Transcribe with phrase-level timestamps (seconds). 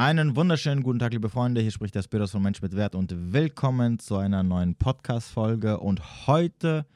[0.00, 1.60] Einen wunderschönen guten Tag, liebe Freunde.
[1.60, 5.78] Hier spricht der Spiros von Mensch mit Wert und willkommen zu einer neuen Podcast-Folge.
[5.78, 6.86] Und heute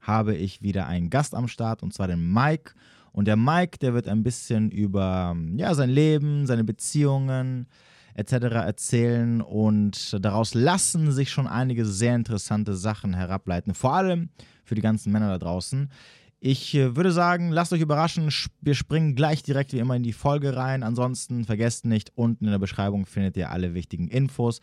[0.00, 2.74] habe ich wieder einen Gast am Start und zwar den Mike.
[3.10, 7.66] Und der Mike, der wird ein bisschen über ja, sein Leben, seine Beziehungen
[8.14, 8.32] etc.
[8.32, 13.74] erzählen und daraus lassen sich schon einige sehr interessante Sachen herableiten.
[13.74, 14.28] Vor allem
[14.62, 15.90] für die ganzen Männer da draußen.
[16.38, 18.30] Ich äh, würde sagen, lasst euch überraschen.
[18.60, 20.82] Wir springen gleich direkt wie immer in die Folge rein.
[20.82, 24.60] Ansonsten vergesst nicht, unten in der Beschreibung findet ihr alle wichtigen Infos,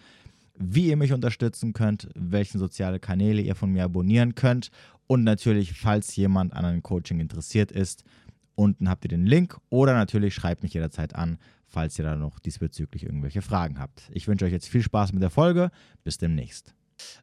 [0.56, 4.70] wie ihr mich unterstützen könnt, welche soziale Kanäle ihr von mir abonnieren könnt
[5.08, 8.04] und natürlich, falls jemand an einem Coaching interessiert ist,
[8.56, 12.40] unten habt ihr den Link oder natürlich schreibt mich jederzeit an, falls ihr da noch
[12.40, 14.10] diesbezüglich irgendwelche Fragen habt.
[14.12, 15.72] Ich wünsche euch jetzt viel Spaß mit der Folge.
[16.04, 16.74] Bis demnächst.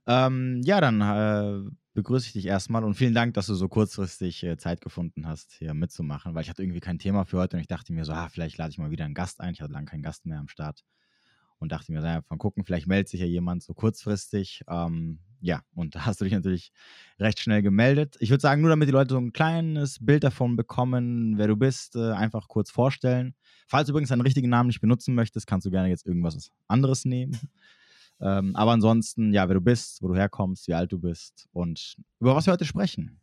[0.06, 4.42] Ähm, ja, dann äh, begrüße ich dich erstmal und vielen Dank, dass du so kurzfristig
[4.42, 7.60] äh, Zeit gefunden hast, hier mitzumachen, weil ich hatte irgendwie kein Thema für heute und
[7.60, 9.52] ich dachte mir so, ah, vielleicht lade ich mal wieder einen Gast ein.
[9.52, 10.82] Ich hatte lange keinen Gast mehr am Start
[11.58, 14.62] und dachte mir, naja, von gucken, vielleicht meldet sich ja jemand so kurzfristig.
[14.66, 16.72] Ähm, ja, und da hast du dich natürlich
[17.18, 18.16] recht schnell gemeldet.
[18.18, 21.56] Ich würde sagen, nur damit die Leute so ein kleines Bild davon bekommen, wer du
[21.56, 23.34] bist, äh, einfach kurz vorstellen.
[23.68, 27.04] Falls du übrigens deinen richtigen Namen nicht benutzen möchtest, kannst du gerne jetzt irgendwas anderes
[27.04, 27.38] nehmen.
[28.20, 31.96] Ähm, aber ansonsten, ja, wer du bist, wo du herkommst, wie alt du bist und
[32.18, 33.18] über was wir heute sprechen.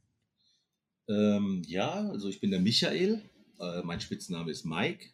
[1.08, 3.22] Ähm, ja, also ich bin der Michael,
[3.60, 5.10] äh, mein Spitzname ist Mike,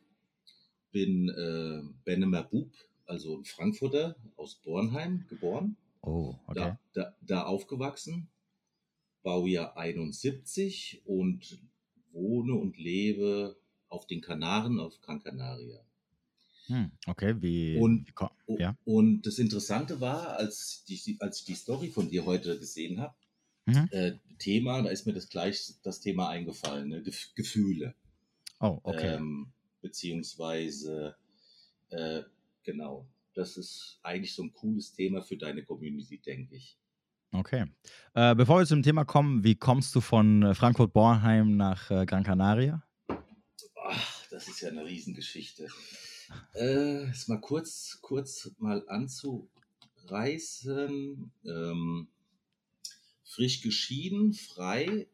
[0.91, 2.71] bin äh, Benemer Bub,
[3.05, 5.75] also ein Frankfurter aus Bornheim geboren.
[6.01, 6.59] Oh, okay.
[6.59, 8.29] Da, da, da aufgewachsen,
[9.21, 11.59] Baujahr 71 und
[12.11, 13.57] wohne und lebe
[13.89, 15.79] auf den Kanaren, auf Gran Canaria.
[16.67, 17.77] Hm, okay, wie.
[17.77, 18.07] Und,
[18.47, 18.77] wie, ja.
[18.85, 23.15] und das Interessante war, als, die, als ich die Story von dir heute gesehen habe,
[23.65, 23.87] mhm.
[23.91, 27.03] äh, Thema, da ist mir das gleich das Thema eingefallen, ne?
[27.35, 27.95] Gefühle.
[28.59, 29.15] Oh, okay.
[29.15, 31.15] Ähm, beziehungsweise,
[31.89, 32.23] äh,
[32.63, 36.77] genau, das ist eigentlich so ein cooles Thema für deine Community, denke ich.
[37.33, 37.65] Okay.
[38.13, 42.23] Äh, bevor wir zum Thema kommen, wie kommst du von äh, Frankfurt-Bornheim nach äh, Gran
[42.23, 42.83] Canaria?
[43.85, 45.67] Ach, das ist ja eine Riesengeschichte.
[46.55, 49.49] Äh, ist mal kurz, kurz mal anzureißen.
[51.45, 52.07] Ähm,
[53.33, 55.07] frisch geschieden, frei,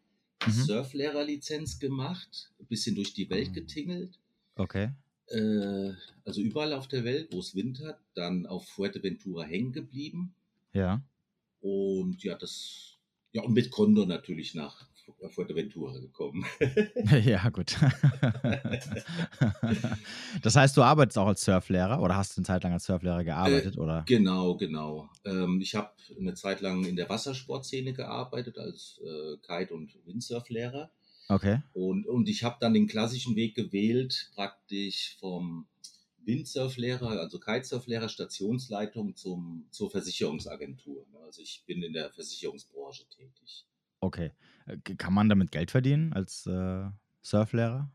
[0.46, 0.52] mhm.
[0.52, 4.20] Surflehrerlizenz gemacht, ein bisschen durch die Welt getingelt.
[4.56, 4.92] Okay.
[5.28, 5.94] Äh,
[6.26, 10.34] also überall auf der Welt, wo es Wind hat, dann auf Fuerteventura hängen geblieben.
[10.74, 11.02] Ja.
[11.62, 12.98] Und ja, das,
[13.32, 14.89] ja, und mit Condor natürlich nach
[15.30, 16.46] Fuerteventura gekommen.
[17.26, 17.76] ja, gut.
[20.42, 23.24] das heißt, du arbeitest auch als Surflehrer oder hast du eine Zeit lang als Surflehrer
[23.24, 23.76] gearbeitet?
[23.76, 24.04] Äh, oder?
[24.08, 25.10] Genau, genau.
[25.26, 30.92] Ähm, ich habe eine Zeit lang in der Wassersportszene gearbeitet als äh, Kite- und Windsurflehrer.
[31.30, 31.62] Okay.
[31.74, 35.68] Und, und ich habe dann den klassischen Weg gewählt, praktisch vom
[36.26, 41.06] Windsurflehrer, also Kitesurflehrer, Stationsleitung zum, zur Versicherungsagentur.
[41.26, 43.66] Also ich bin in der Versicherungsbranche tätig.
[44.00, 44.32] Okay.
[44.98, 46.86] Kann man damit Geld verdienen als äh,
[47.22, 47.92] Surflehrer?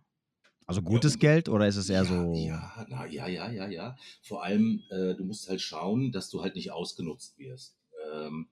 [0.67, 2.33] Also gutes ja, Geld oder ist es eher ja, so?
[2.35, 3.97] Ja, na, ja, ja, ja, ja.
[4.23, 7.77] Vor allem, äh, du musst halt schauen, dass du halt nicht ausgenutzt wirst.
[8.12, 8.49] Ähm,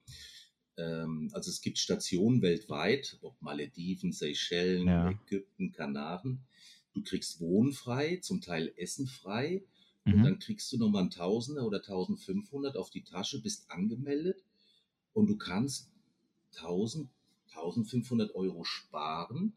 [0.76, 5.10] ähm, also es gibt Stationen weltweit, ob Malediven, Seychellen, ja.
[5.10, 6.44] Ägypten, Kanaren.
[6.92, 9.62] Du kriegst Wohnen frei, zum Teil Essen frei.
[10.04, 10.14] Mhm.
[10.14, 14.42] Und dann kriegst du nochmal ein Tausender oder 1500 auf die Tasche, bist angemeldet
[15.12, 15.90] und du kannst
[16.56, 17.08] 1000
[17.54, 19.54] 1500 Euro sparen.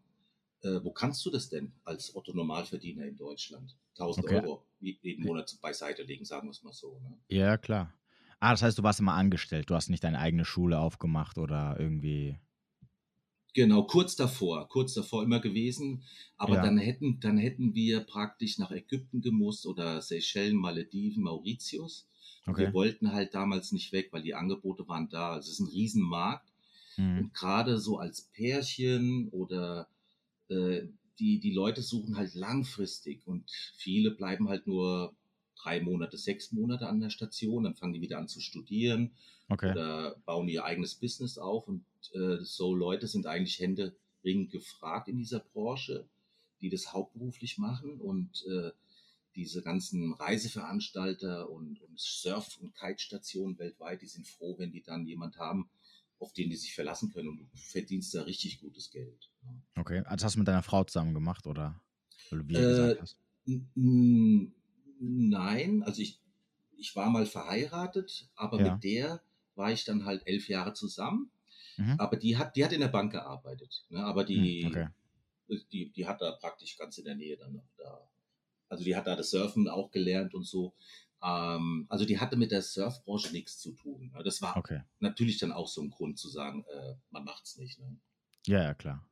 [0.61, 3.77] Äh, wo kannst du das denn als Otto Normalverdiener in Deutschland?
[3.93, 4.35] 1000 okay.
[4.41, 6.99] Euro jeden Monat beiseite legen, sagen wir es mal so.
[6.99, 7.17] Ne?
[7.29, 7.93] Ja, klar.
[8.39, 9.69] Ah, das heißt, du warst immer angestellt.
[9.69, 12.37] Du hast nicht deine eigene Schule aufgemacht oder irgendwie.
[13.53, 16.03] Genau, kurz davor, kurz davor immer gewesen.
[16.37, 16.61] Aber ja.
[16.61, 22.07] dann hätten, dann hätten wir praktisch nach Ägypten gemusst oder Seychellen, Malediven, Mauritius.
[22.45, 22.65] Okay.
[22.65, 25.31] Wir wollten halt damals nicht weg, weil die Angebote waren da.
[25.31, 26.51] Also es ist ein Riesenmarkt.
[26.97, 27.19] Mhm.
[27.19, 29.87] Und gerade so als Pärchen oder
[30.49, 30.83] äh,
[31.19, 35.15] die, die Leute suchen halt langfristig und viele bleiben halt nur
[35.61, 39.11] drei Monate, sechs Monate an der Station, dann fangen die wieder an zu studieren
[39.49, 39.71] okay.
[39.71, 45.17] oder bauen ihr eigenes Business auf und äh, so Leute sind eigentlich händeringend gefragt in
[45.17, 46.05] dieser Branche,
[46.61, 48.71] die das hauptberuflich machen und äh,
[49.35, 55.05] diese ganzen Reiseveranstalter und, und Surf- und Kite-Stationen weltweit, die sind froh, wenn die dann
[55.05, 55.69] jemand haben,
[56.19, 59.31] auf den die sich verlassen können und du verdienst da richtig gutes Geld.
[59.75, 61.81] Okay, also hast du mit deiner Frau zusammen gemacht oder
[62.31, 63.19] wie du äh, gesagt hast?
[64.99, 66.21] Nein, also ich,
[66.77, 68.73] ich war mal verheiratet, aber ja.
[68.73, 69.21] mit der
[69.55, 71.29] war ich dann halt elf Jahre zusammen.
[71.77, 71.95] Mhm.
[71.99, 73.85] Aber die hat, die hat in der Bank gearbeitet.
[73.89, 74.03] Ne?
[74.03, 74.87] Aber die, hm, okay.
[75.71, 78.09] die, die hat da praktisch ganz in der Nähe dann noch da
[78.69, 80.73] also die hat da das Surfen auch gelernt und so.
[81.25, 84.13] Ähm, also die hatte mit der Surfbranche nichts zu tun.
[84.23, 84.81] Das war Okay.
[84.99, 87.79] natürlich dann auch so ein Grund zu sagen, äh, man macht's nicht.
[87.79, 87.97] Ne?
[88.45, 89.03] Ja, ja, klar.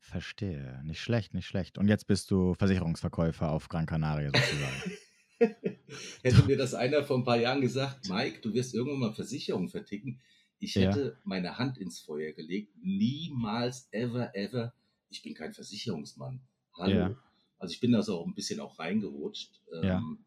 [0.00, 0.80] Verstehe.
[0.84, 1.76] Nicht schlecht, nicht schlecht.
[1.78, 4.96] Und jetzt bist du Versicherungsverkäufer auf Gran Canaria sozusagen.
[6.22, 9.68] Hätte mir das einer vor ein paar Jahren gesagt, Mike, du wirst irgendwann mal Versicherung
[9.68, 10.20] verticken,
[10.60, 10.82] ich Ja.
[10.82, 12.76] hätte meine Hand ins Feuer gelegt.
[12.82, 14.74] Niemals, ever, ever.
[15.08, 16.42] Ich bin kein Versicherungsmann.
[16.76, 16.94] Hallo.
[16.94, 17.16] Ja.
[17.58, 19.60] Also ich bin da so auch ein bisschen auch reingerutscht.
[19.72, 19.98] Ja.
[19.98, 20.24] Ähm,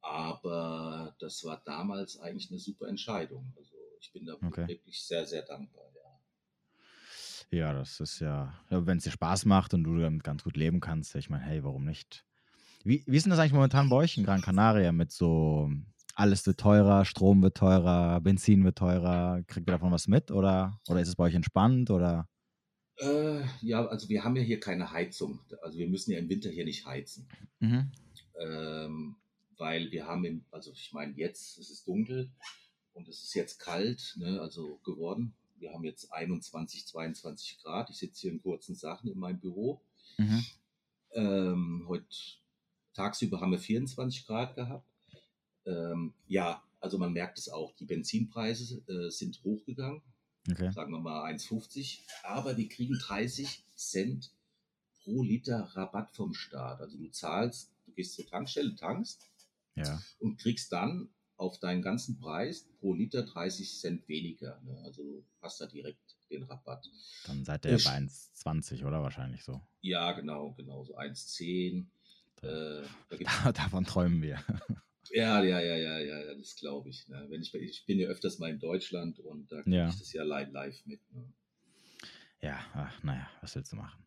[0.00, 3.52] aber das war damals eigentlich eine super Entscheidung.
[3.56, 4.66] Also ich bin da Okay.
[4.66, 5.84] wirklich sehr, sehr dankbar.
[5.94, 6.20] Ja.
[7.50, 10.80] Ja, das ist ja, wenn es dir Spaß macht und du damit ganz gut leben
[10.80, 12.24] kannst, ich meine, hey, warum nicht?
[12.84, 15.70] Wie, wie ist denn das eigentlich momentan bei euch in Gran Canaria mit so,
[16.14, 20.80] alles wird teurer, Strom wird teurer, Benzin wird teurer, kriegt ihr davon was mit oder,
[20.88, 22.28] oder ist es bei euch entspannt oder?
[22.98, 25.40] Äh, ja, also wir haben ja hier keine Heizung.
[25.62, 27.28] Also wir müssen ja im Winter hier nicht heizen.
[27.60, 27.90] Mhm.
[28.40, 29.16] ähm,
[29.58, 32.30] weil wir haben, im, also ich meine jetzt, es ist dunkel
[32.94, 35.34] und es ist jetzt kalt, ne, also geworden.
[35.58, 37.90] Wir haben jetzt 21, 22 Grad.
[37.90, 39.80] Ich sitze hier in kurzen Sachen in meinem Büro.
[40.16, 40.44] Mhm.
[41.12, 42.06] Ähm, heute
[42.94, 44.86] tagsüber haben wir 24 Grad gehabt.
[45.66, 50.02] Ähm, ja, also man merkt es auch, die Benzinpreise äh, sind hochgegangen,
[50.50, 50.70] Okay.
[50.72, 54.30] sagen wir mal 1,50, aber die kriegen 30 Cent
[55.02, 56.80] pro Liter Rabatt vom Staat.
[56.80, 59.28] Also du zahlst, du gehst zur Tankstelle, tankst
[59.86, 60.02] Ja.
[60.20, 64.60] und kriegst dann auf deinen ganzen Preis pro Liter 30 Cent weniger.
[64.64, 64.76] Ne?
[64.84, 66.90] Also du hast da direkt den Rabatt.
[67.26, 69.60] Dann seid ihr Ich- bei 1,20 oder wahrscheinlich so.
[69.80, 71.86] Ja, genau, genau, so 1,10.
[72.42, 72.82] Äh,
[73.44, 74.38] da Davon träumen wir.
[75.12, 77.06] ja, ja, ja, ja, ja, ja, das glaube ich.
[77.08, 77.26] Ne?
[77.28, 77.54] Wenn ich.
[77.54, 79.88] Ich bin ja öfters mal in Deutschland und da kriege Ja.
[79.88, 81.00] ich das ja live, live mit.
[81.12, 81.32] Ne?
[82.40, 84.04] Ja, ach, naja, was willst du machen?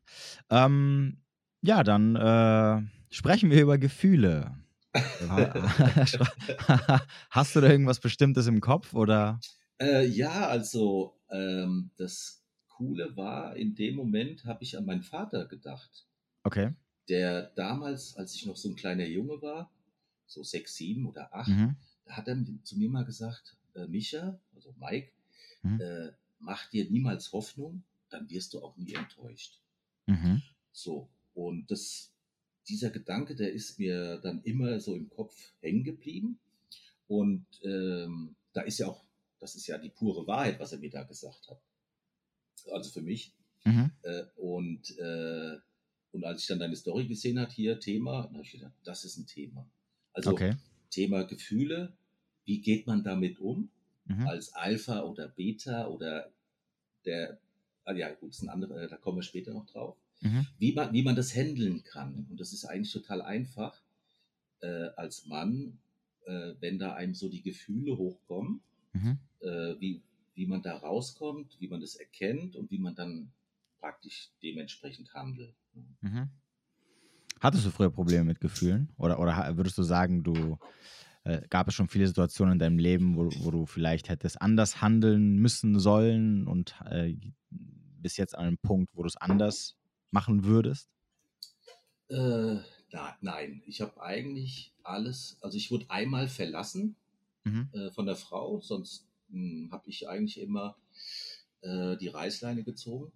[0.50, 1.18] Ähm,
[1.62, 2.82] ja, dann äh,
[3.14, 4.56] sprechen wir über Gefühle.
[7.30, 9.40] Hast du da irgendwas Bestimmtes im Kopf oder?
[9.80, 15.46] Äh, ja, also ähm, das Coole war, in dem Moment habe ich an meinen Vater
[15.46, 16.06] gedacht.
[16.44, 16.74] Okay.
[17.10, 19.72] der damals, als ich noch so ein kleiner Junge war,
[20.28, 21.76] so sechs, sieben oder acht, Mhm.
[22.06, 25.12] da hat er zu mir mal gesagt, äh, Micha, also Mike,
[25.64, 25.82] Mhm.
[25.82, 29.60] äh, mach dir niemals Hoffnung, dann wirst du auch nie enttäuscht.
[30.08, 30.42] Mhm.
[30.72, 32.11] So, und das,
[32.68, 36.40] dieser Gedanke, der ist mir dann immer so im Kopf hängen geblieben.
[37.08, 39.04] Und ähm, da ist ja auch,
[39.40, 41.62] das ist ja die pure Wahrheit, was er mir da gesagt hat.
[42.72, 43.34] Also für mich.
[43.66, 43.92] Mhm.
[44.04, 45.58] Äh, und, äh,
[46.12, 49.06] und als ich dann deine Story gesehen habe, hier Thema, dann habe ich gedacht, das
[49.06, 49.70] ist ein Thema.
[50.14, 50.56] Also Okay.
[50.90, 51.94] Thema Gefühle,
[52.46, 53.70] wie geht man damit um?
[54.06, 54.28] Mhm.
[54.28, 56.32] Als Alpha oder Beta oder
[57.06, 57.40] der,
[57.86, 59.98] ah ja gut, ist ein anderer, da kommen wir später noch drauf.
[60.22, 60.48] Mhm.
[60.60, 62.28] Wie man, wie man das handeln kann.
[62.30, 63.82] Und das ist eigentlich total einfach
[64.62, 65.80] äh, als Mann,
[66.26, 68.62] äh, wenn da einem so die Gefühle hochkommen,
[68.94, 69.20] Mhm.
[69.40, 70.02] äh, wie,
[70.36, 73.32] wie man da rauskommt, wie man das erkennt und wie man dann
[73.80, 75.56] praktisch dementsprechend handelt.
[76.02, 76.30] Mhm.
[77.40, 78.90] Hattest du früher Probleme mit Gefühlen?
[78.98, 80.60] Oder, oder würdest du sagen, du
[81.24, 84.82] äh, gab es schon viele Situationen in deinem Leben, wo, wo du vielleicht hättest anders
[84.82, 87.16] handeln müssen sollen und äh,
[87.50, 89.78] bis jetzt an einem Punkt, wo du es anders
[90.12, 90.90] machen würdest?
[92.10, 92.58] Äh,
[92.92, 96.96] na, nein, ich habe eigentlich alles, also ich wurde einmal verlassen
[97.44, 97.70] Mhm.
[97.74, 99.08] äh, von der Frau, sonst
[99.72, 100.76] habe ich eigentlich immer
[101.62, 103.12] äh, die Reißleine gezogen.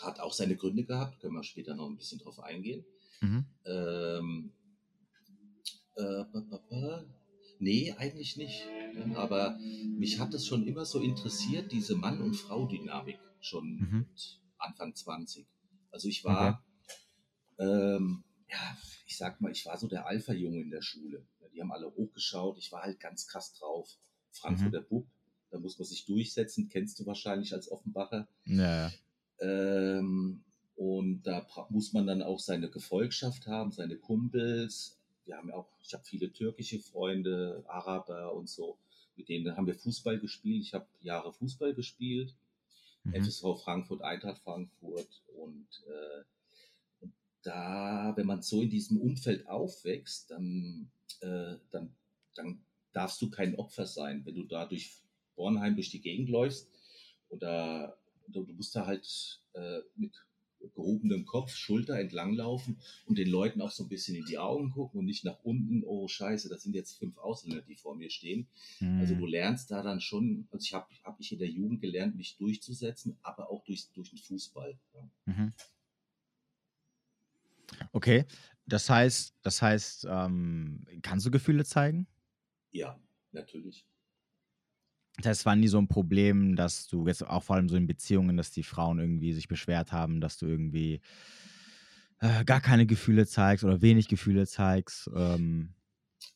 [0.00, 2.84] Hat auch seine Gründe gehabt, können wir später noch ein bisschen drauf eingehen.
[3.20, 3.44] Mhm.
[3.66, 4.52] Ähm,
[5.96, 6.24] äh.
[7.58, 8.64] Nee, eigentlich nicht.
[8.94, 9.58] Ja, aber
[9.98, 13.98] mich hat es schon immer so interessiert, diese Mann- und Frau-Dynamik, schon Mhm.
[14.08, 15.46] mit Anfang 20.
[15.92, 16.64] Also ich war,
[17.58, 21.24] ähm, ja, ich sag mal, ich war so der Alpha-Junge in der Schule.
[21.54, 23.98] Die haben alle hochgeschaut, ich war halt ganz krass drauf.
[24.30, 25.06] Frankfurter Bub,
[25.50, 28.26] da muss man sich durchsetzen, kennst du wahrscheinlich als Offenbacher.
[28.46, 28.90] Ja.
[29.38, 30.42] Ähm,
[30.76, 34.98] und da muss man dann auch seine Gefolgschaft haben, seine Kumpels.
[35.26, 38.78] Wir haben ja auch, ich habe viele türkische Freunde, Araber und so.
[39.14, 40.62] Mit denen haben wir Fußball gespielt.
[40.62, 42.34] Ich habe Jahre Fußball gespielt.
[43.04, 43.14] Mhm.
[43.14, 45.22] FSV Frankfurt, Eintracht Frankfurt.
[45.36, 46.24] Und, äh,
[47.42, 50.90] da, wenn man so in diesem Umfeld aufwächst, dann,
[51.20, 51.94] äh, dann,
[52.34, 55.02] dann darfst du kein Opfer sein, wenn du da durch
[55.34, 56.68] Bornheim durch die Gegend läufst.
[57.30, 57.96] Oder
[58.28, 60.14] du, du musst da halt äh, mit
[60.74, 64.70] gehobenem Kopf, Schulter entlang laufen und den Leuten auch so ein bisschen in die Augen
[64.70, 68.10] gucken und nicht nach unten, oh scheiße, das sind jetzt fünf Ausländer, die vor mir
[68.10, 68.46] stehen.
[68.98, 69.26] Also du Mhm.
[69.26, 73.16] lernst da dann schon, also ich habe hab ich in der Jugend gelernt, mich durchzusetzen,
[73.22, 74.78] aber auch durch, durch den Fußball.
[74.94, 75.10] Ja.
[75.26, 75.52] Mhm.
[77.92, 78.24] Okay.
[78.66, 82.06] Das heißt, das heißt, ähm, kannst du Gefühle zeigen?
[82.72, 83.00] Ja,
[83.30, 83.86] natürlich.
[85.16, 87.76] Das heißt, es war nie so ein Problem, dass du jetzt auch vor allem so
[87.76, 91.00] in Beziehungen, dass die Frauen irgendwie sich beschwert haben, dass du irgendwie
[92.20, 95.10] äh, gar keine Gefühle zeigst oder wenig Gefühle zeigst.
[95.14, 95.74] Ähm.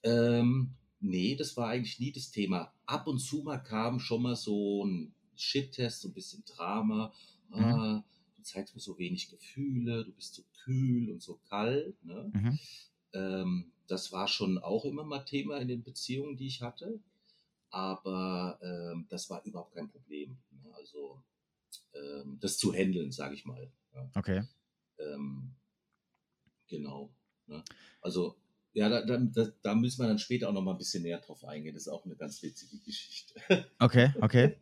[0.02, 2.72] Ähm, nee, das war eigentlich nie das Thema.
[2.84, 7.12] Ab und zu mal kam schon mal so ein Shit-Test, so ein bisschen Drama.
[7.48, 7.64] Mhm.
[7.64, 8.04] Ah,
[8.36, 12.04] du zeigst mir so wenig Gefühle, du bist so kühl und so kalt.
[12.04, 12.30] Ne?
[12.34, 12.58] Mhm.
[13.14, 16.98] Ähm, das war schon auch immer mal Thema in den Beziehungen, die ich hatte.
[17.70, 20.38] Aber ähm, das war überhaupt kein Problem.
[20.50, 20.74] Ne?
[20.74, 21.22] Also
[21.94, 23.70] ähm, das zu handeln, sage ich mal.
[23.94, 24.10] Ja.
[24.14, 24.42] Okay.
[24.98, 25.54] Ähm,
[26.68, 27.14] genau.
[27.46, 27.62] Ne?
[28.00, 28.36] Also
[28.76, 31.42] ja, da, da, da, müssen wir dann später auch noch mal ein bisschen näher drauf
[31.46, 31.72] eingehen.
[31.72, 33.34] Das ist auch eine ganz witzige Geschichte.
[33.78, 34.56] Okay, okay.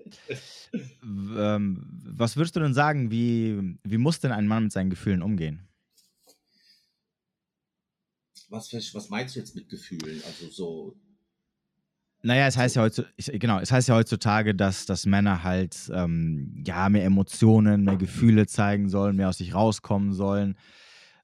[1.02, 5.20] Ähm, was würdest du denn sagen, wie, wie muss denn ein Mann mit seinen Gefühlen
[5.20, 5.66] umgehen?
[8.48, 10.22] Was, was meinst du jetzt mit Gefühlen?
[10.26, 10.96] Also so,
[12.24, 16.62] Naja, es heißt ja heutzutage, genau, es heißt ja heutzutage, dass, dass Männer halt ähm,
[16.66, 20.56] ja mehr Emotionen, mehr Gefühle zeigen sollen, mehr aus sich rauskommen sollen.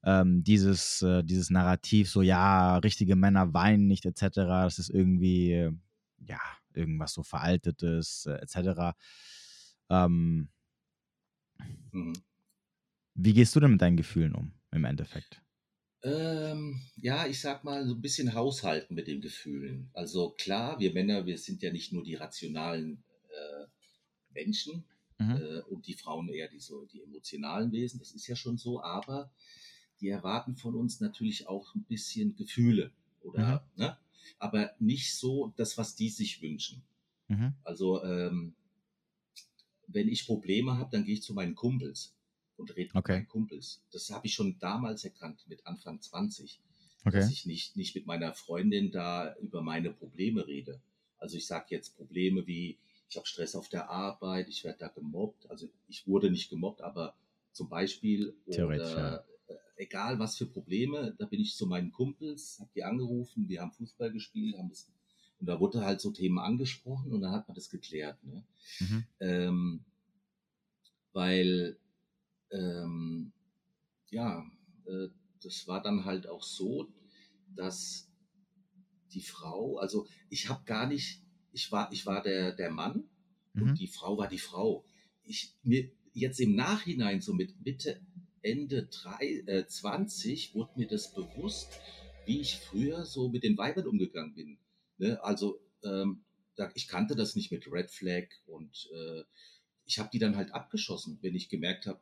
[0.03, 5.53] Ähm, dieses, äh, dieses Narrativ, so ja, richtige Männer weinen nicht, etc., das ist irgendwie,
[5.53, 5.71] äh,
[6.19, 6.39] ja,
[6.75, 8.95] irgendwas so Veraltetes, äh, etc.
[9.89, 10.49] Ähm,
[11.91, 12.13] mhm.
[13.15, 15.41] wie gehst du denn mit deinen Gefühlen um, im Endeffekt?
[16.03, 19.89] Ähm, ja, ich sag mal, so ein bisschen haushalten mit den Gefühlen.
[19.93, 23.65] Also klar, wir Männer, wir sind ja nicht nur die rationalen äh,
[24.33, 24.83] Menschen
[25.21, 25.37] Mhm.
[25.37, 28.81] äh, und die Frauen eher die, so, die emotionalen Wesen, das ist ja schon so,
[28.81, 29.31] aber
[29.99, 32.91] die erwarten von uns natürlich auch ein bisschen Gefühle
[33.21, 33.97] oder, ne?
[34.39, 36.81] Aber nicht so das, was die sich wünschen.
[37.27, 37.53] Mhm.
[37.63, 38.55] Also, ähm,
[39.87, 42.15] wenn ich Probleme habe, dann gehe ich zu meinen Kumpels
[42.61, 43.13] und rede mit Okay.
[43.13, 43.81] meinen Kumpels.
[43.91, 46.59] Das habe ich schon damals erkannt, mit Anfang 20,
[47.05, 47.19] Okay.
[47.19, 50.79] dass ich nicht, nicht mit meiner Freundin da über meine Probleme rede.
[51.17, 52.77] Also ich sage jetzt Probleme wie,
[53.09, 55.49] ich habe Stress auf der Arbeit, ich werde da gemobbt.
[55.49, 57.15] Also ich wurde nicht gemobbt, aber
[57.51, 62.57] zum Beispiel Theoretisch, oder äh, egal was für Probleme, da bin ich zu meinen Kumpels,
[62.59, 64.87] habe die angerufen, wir haben Fußball gespielt, haben das
[65.41, 68.23] und da wurde halt so Themen angesprochen und dann hat man das geklärt.
[68.23, 68.43] Ne?
[68.79, 69.03] Mhm.
[69.19, 69.85] Ähm,
[71.13, 71.77] weil,
[72.51, 73.31] ähm,
[74.09, 74.43] ja,
[74.85, 75.07] äh,
[75.43, 76.87] das war dann halt auch so,
[77.55, 78.09] dass
[79.13, 83.09] die Frau, also ich habe gar nicht, ich war, ich war der, der Mann
[83.53, 83.63] Mhm.
[83.63, 84.85] und die Frau war die Frau.
[85.23, 88.01] Ich, mir, jetzt im Nachhinein, so mit Mitte,
[88.41, 91.79] Ende drei, äh, 20, wurde mir das bewusst,
[92.25, 94.57] wie ich früher so mit den Weibern umgegangen bin.
[94.97, 95.23] Ne?
[95.23, 96.23] Also ähm,
[96.55, 99.23] da, ich kannte das nicht mit Red Flag und äh,
[99.85, 101.99] ich habe die dann halt abgeschossen, wenn ich gemerkt habe,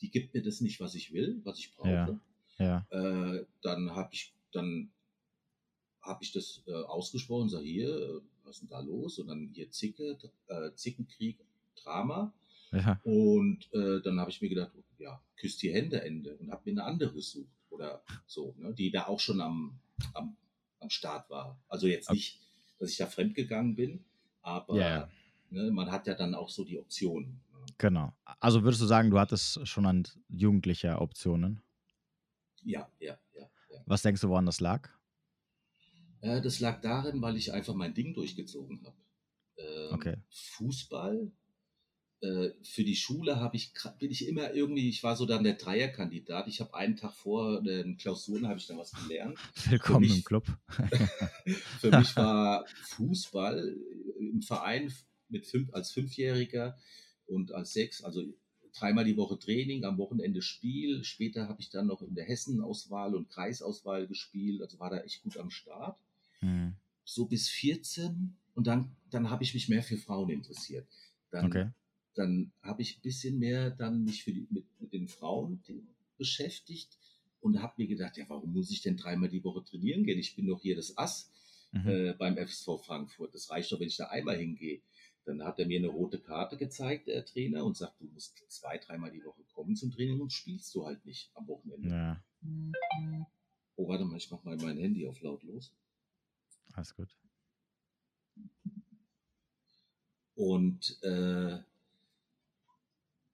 [0.00, 2.20] die gibt mir das nicht, was ich will, was ich brauche.
[2.58, 2.86] Ja.
[2.90, 4.90] Äh, dann habe ich dann
[6.00, 9.18] habe ich das äh, ausgesprochen, sag hier, was ist denn da los?
[9.18, 11.38] Und dann hier Zicke, äh, Zickenkrieg,
[11.76, 12.32] Drama.
[12.72, 13.00] Ja.
[13.04, 16.72] Und äh, dann habe ich mir gedacht, ja, küsst die Hände Ende und habe mir
[16.72, 19.78] eine andere gesucht oder so, ne, die da auch schon am,
[20.14, 20.36] am,
[20.80, 21.60] am Start war.
[21.68, 22.40] Also jetzt nicht,
[22.78, 24.04] dass ich da fremdgegangen bin,
[24.42, 25.10] aber Ja, ja.
[25.50, 27.40] Ne, man hat ja dann auch so die Optionen.
[27.78, 28.12] Genau.
[28.40, 31.62] Also würdest du sagen, du hattest schon an jugendlicher Optionen?
[32.62, 33.48] Ja, ja, ja.
[33.70, 33.78] ja.
[33.86, 34.88] Was denkst du, woran das lag?
[36.20, 38.96] Äh, das lag darin, weil ich einfach mein Ding durchgezogen habe.
[39.56, 40.16] Ähm, Okay.
[40.30, 41.30] Fußball.
[42.20, 45.54] Äh, für die Schule habe ich, bin ich immer irgendwie, ich war so dann der
[45.54, 46.48] Dreierkandidat.
[46.48, 49.38] Ich habe einen Tag vor den Klausuren habe ich dann was gelernt.
[49.70, 50.44] Willkommen mich- im Club.
[51.80, 52.66] Für mich war
[52.96, 53.76] Fußball
[54.18, 54.92] im Verein
[55.28, 56.76] mit fünf, als Fünfjähriger
[57.28, 58.24] und als Sechs, also
[58.72, 61.04] dreimal die Woche Training, am Wochenende Spiel.
[61.04, 65.22] Später habe ich dann noch in der Hessenauswahl und Kreisauswahl gespielt, also war da echt
[65.22, 65.98] gut am Start.
[66.40, 66.74] Hm.
[67.04, 70.86] So bis 14 und dann, dann habe ich mich mehr für Frauen interessiert.
[71.30, 71.70] Dann, Okay.
[72.14, 75.62] dann habe ich ein bisschen mehr dann mich für die, mit, mit den Frauen
[76.16, 76.98] beschäftigt
[77.40, 80.18] und habe mir gedacht, ja, warum muss ich denn dreimal die Woche trainieren gehen?
[80.18, 81.30] Ich bin doch hier das Ass
[81.72, 81.88] Mhm.
[81.88, 83.34] äh, beim FSV Frankfurt.
[83.34, 84.80] Das reicht doch, wenn ich da einmal hingehe.
[85.28, 88.78] Dann hat er mir eine rote Karte gezeigt, der Trainer, und sagt, du musst zwei,
[88.78, 91.88] dreimal die Woche kommen zum Training und spielst du halt nicht am Wochenende.
[91.88, 92.24] Ja,
[93.76, 95.70] Oh, warte mal, ich mach mal mein Handy auf lautlos.
[96.74, 97.08] alles gut.
[100.34, 101.58] Und, äh,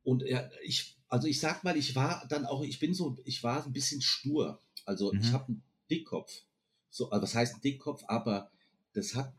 [0.03, 3.45] und ja, ich, also ich sag mal, ich war dann auch, ich bin so, ich
[3.45, 4.61] war ein bisschen stur.
[4.85, 5.33] Also ich Mhm.
[5.33, 6.43] habe einen Dickkopf.
[6.91, 8.03] So, also was heißt ein Dickkopf?
[8.09, 8.51] Aber
[8.95, 9.33] das hat,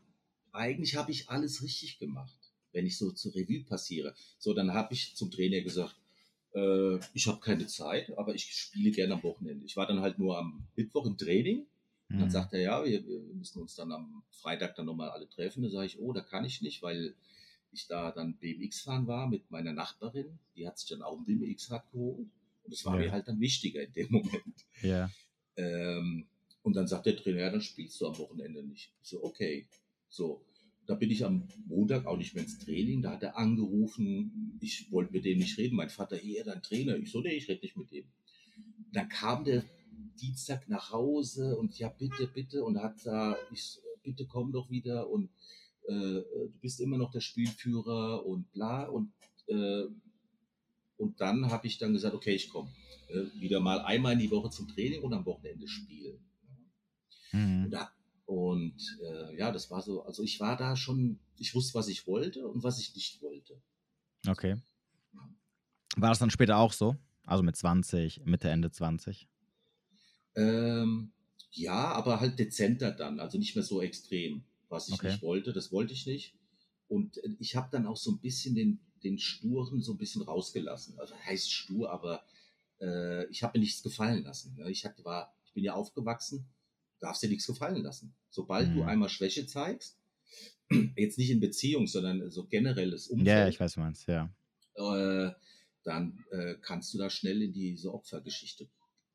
[0.52, 2.35] eigentlich habe ich alles richtig gemacht,
[2.76, 4.14] wenn ich so zur Revue passiere.
[4.38, 5.96] So, dann habe ich zum Trainer gesagt,
[6.54, 9.64] äh, ich habe keine Zeit, aber ich spiele gerne am Wochenende.
[9.64, 11.60] Ich war dann halt nur am Mittwoch im Training.
[12.10, 12.30] Und dann Mhm.
[12.30, 15.62] sagt er, ja, wir, wir müssen uns dann am Freitag dann nochmal alle treffen.
[15.62, 17.14] Da sage ich, oh, da kann ich nicht, weil
[17.72, 20.38] ich da dann BMX fahren war mit meiner Nachbarin.
[20.54, 22.28] Die hat sich dann auch ein BMX-Rad geholt.
[22.64, 23.06] Und das war Ja.
[23.06, 24.66] mir halt dann wichtiger in dem Moment.
[24.82, 25.10] Ja.
[25.56, 26.26] Ähm,
[26.62, 28.92] und dann sagt der Trainer, ja, dann spielst du am Wochenende nicht.
[29.02, 29.66] Ich so, okay.
[30.08, 30.44] So,
[30.86, 33.02] da bin ich am Montag auch nicht mehr ins Training.
[33.02, 35.76] Da hat er angerufen, ich wollte mit dem nicht reden.
[35.76, 36.96] Mein Vater, hier, dein Trainer.
[36.96, 38.04] Ich so, nee, ich rede nicht mit dem.
[38.92, 39.64] Dann kam der
[40.20, 42.64] Dienstag nach Hause und ja, bitte, bitte.
[42.64, 45.30] Und hat da, ich bitte komm doch wieder und
[45.88, 48.84] äh, du bist immer noch der Spielführer und bla.
[48.84, 49.12] Und,
[49.48, 49.84] äh,
[50.96, 52.70] und dann habe ich dann gesagt, okay, ich komme.
[53.08, 56.18] Äh, wieder mal einmal in die Woche zum Training und am Wochenende spielen.
[57.32, 57.64] Mhm.
[57.64, 57.90] Und, da,
[58.26, 62.06] und äh, ja, das war so, also ich war da schon, ich wusste, was ich
[62.06, 63.60] wollte und was ich nicht wollte.
[64.28, 64.56] Okay.
[65.96, 66.96] War das dann später auch so?
[67.24, 69.28] Also mit 20, Mitte, Ende 20?
[70.34, 71.12] Ähm,
[71.50, 75.06] ja, aber halt dezenter dann, also nicht mehr so extrem, was ich Okay.
[75.06, 76.34] nicht wollte, das wollte ich nicht.
[76.88, 80.22] Und äh, ich habe dann auch so ein bisschen den, den Sturen so ein bisschen
[80.22, 80.98] rausgelassen.
[80.98, 82.24] Also heißt stur, aber
[82.80, 84.54] äh, ich habe mir nichts gefallen lassen.
[84.56, 84.70] Ne?
[84.70, 86.46] Ich, hatte, war, ich bin ja aufgewachsen,
[87.00, 88.14] darfst dir nichts gefallen lassen.
[88.30, 88.88] Sobald du Mhm.
[88.88, 89.96] einmal Schwäche zeigst,
[90.96, 94.30] jetzt nicht in Beziehung, sondern so generelles Umfeld, Ja, ich weiß, was du meinst, ja.
[94.76, 95.32] äh,
[95.84, 98.68] dann äh, kannst du da schnell in diese Opfergeschichte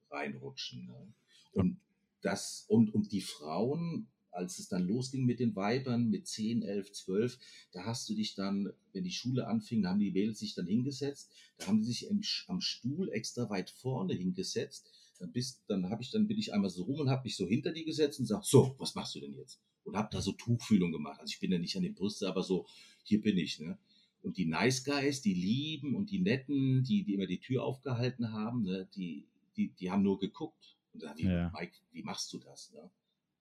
[0.09, 0.85] reinrutschen.
[0.87, 1.13] Ne?
[1.53, 1.79] Und
[2.21, 6.93] das und, und die Frauen, als es dann losging mit den Weibern mit 10, 11,
[6.93, 7.39] 12,
[7.73, 10.67] da hast du dich dann, wenn die Schule anfing, da haben die Mädels sich dann
[10.67, 14.89] hingesetzt, da haben die sich im, am Stuhl extra weit vorne hingesetzt.
[15.21, 17.47] Dann, bist, dann, hab ich, dann bin ich einmal so rum und habe mich so
[17.47, 19.61] hinter die gesetzt und sag, so, was machst du denn jetzt?
[19.83, 21.19] Und habe da so Tuchfühlung gemacht.
[21.19, 22.65] Also ich bin ja nicht an den Brüste, aber so,
[23.03, 23.59] hier bin ich.
[23.59, 23.77] Ne?
[24.23, 28.31] Und die Nice Guys, die Lieben und die Netten, die, die immer die Tür aufgehalten
[28.31, 30.75] haben, ne, die, die, die haben nur geguckt.
[30.93, 31.51] Und da, wie, Ja.
[31.55, 32.71] Mike, wie machst du das?
[32.73, 32.89] Ne?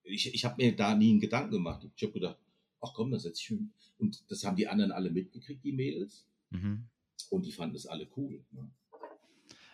[0.03, 1.87] Ich, ich habe mir da nie einen Gedanken gemacht.
[1.97, 2.39] Ich habe gedacht,
[2.83, 3.73] ach komm, da setz ich hin.
[3.97, 6.27] Und das haben die anderen alle mitgekriegt, die Mädels.
[6.51, 6.85] Mhm.
[7.31, 8.45] Und die fanden das alle cool.
[8.51, 8.71] Ne?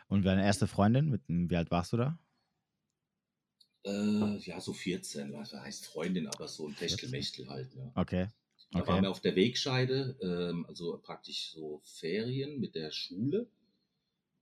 [0.08, 2.18] Und deine erste Freundin, mit, wie alt warst du da?
[3.84, 7.74] Äh, ja, so 14, was heißt Freundin, aber so ein Techtelmechtel halt.
[7.76, 7.94] Ne?
[7.96, 8.26] Okay.
[8.72, 8.88] Da Okay.
[8.88, 13.48] waren wir auf der Wegscheide, ähm, also praktisch so Ferien mit der Schule.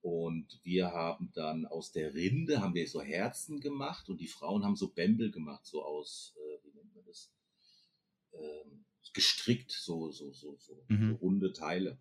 [0.03, 4.65] Und wir haben dann aus der Rinde haben wir so Herzen gemacht und die Frauen
[4.65, 7.31] haben so Bämbel gemacht, so aus, äh, wie nennt man das?
[8.33, 11.11] Ähm, gestrickt, so, so, so, so, Mhm.
[11.11, 11.99] so runde Teile.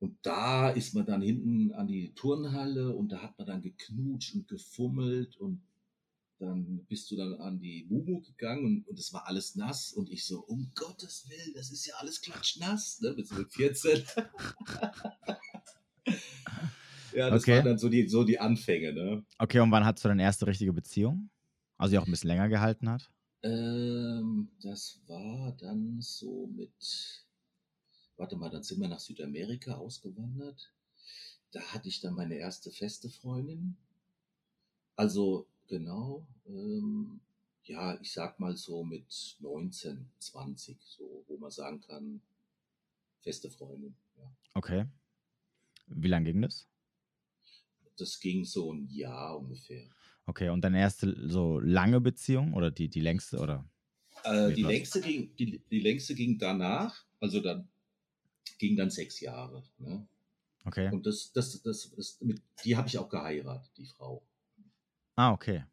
[0.00, 4.34] Und da ist man dann hinten an die Turnhalle und da hat man dann geknutscht
[4.34, 5.60] und gefummelt und
[6.38, 10.24] dann bist du dann an die Mumu gegangen und, es war alles nass und ich
[10.24, 14.02] so, um Gottes Willen, das ist ja alles klatschnass, ne, mit so mit 14.
[17.14, 17.56] ja, das Okay.
[17.56, 19.22] waren dann so die, so die Anfänge, ne.
[19.38, 21.28] Okay, und wann hattest du deine erste richtige Beziehung?
[21.76, 23.10] Also die auch ein bisschen länger gehalten hat?
[23.42, 27.26] Ähm, das war dann so mit,
[28.20, 30.72] warte mal, dann sind wir nach Südamerika ausgewandert.
[31.52, 33.76] Da hatte ich dann meine erste feste Freundin.
[34.94, 37.20] Also genau, ähm,
[37.64, 42.20] ja, ich sag mal so mit 19, 20, so, wo man sagen kann,
[43.22, 43.96] feste Freundin.
[44.18, 44.30] Ja.
[44.52, 44.86] Okay.
[45.86, 46.68] Wie lange ging das?
[47.96, 49.88] Das ging so ein Jahr ungefähr.
[50.26, 53.68] Okay, und deine erste so lange Beziehung oder die, die längste oder?
[54.24, 57.69] Äh, die, längste ging, die, die längste ging danach, also dann
[58.58, 59.62] ging dann sechs Jahre.
[59.78, 60.06] Ne?
[60.64, 60.90] Okay.
[60.92, 64.22] Und das, das, das, das mit, die habe ich auch geheiratet, die Frau.
[65.16, 65.64] Ah, okay.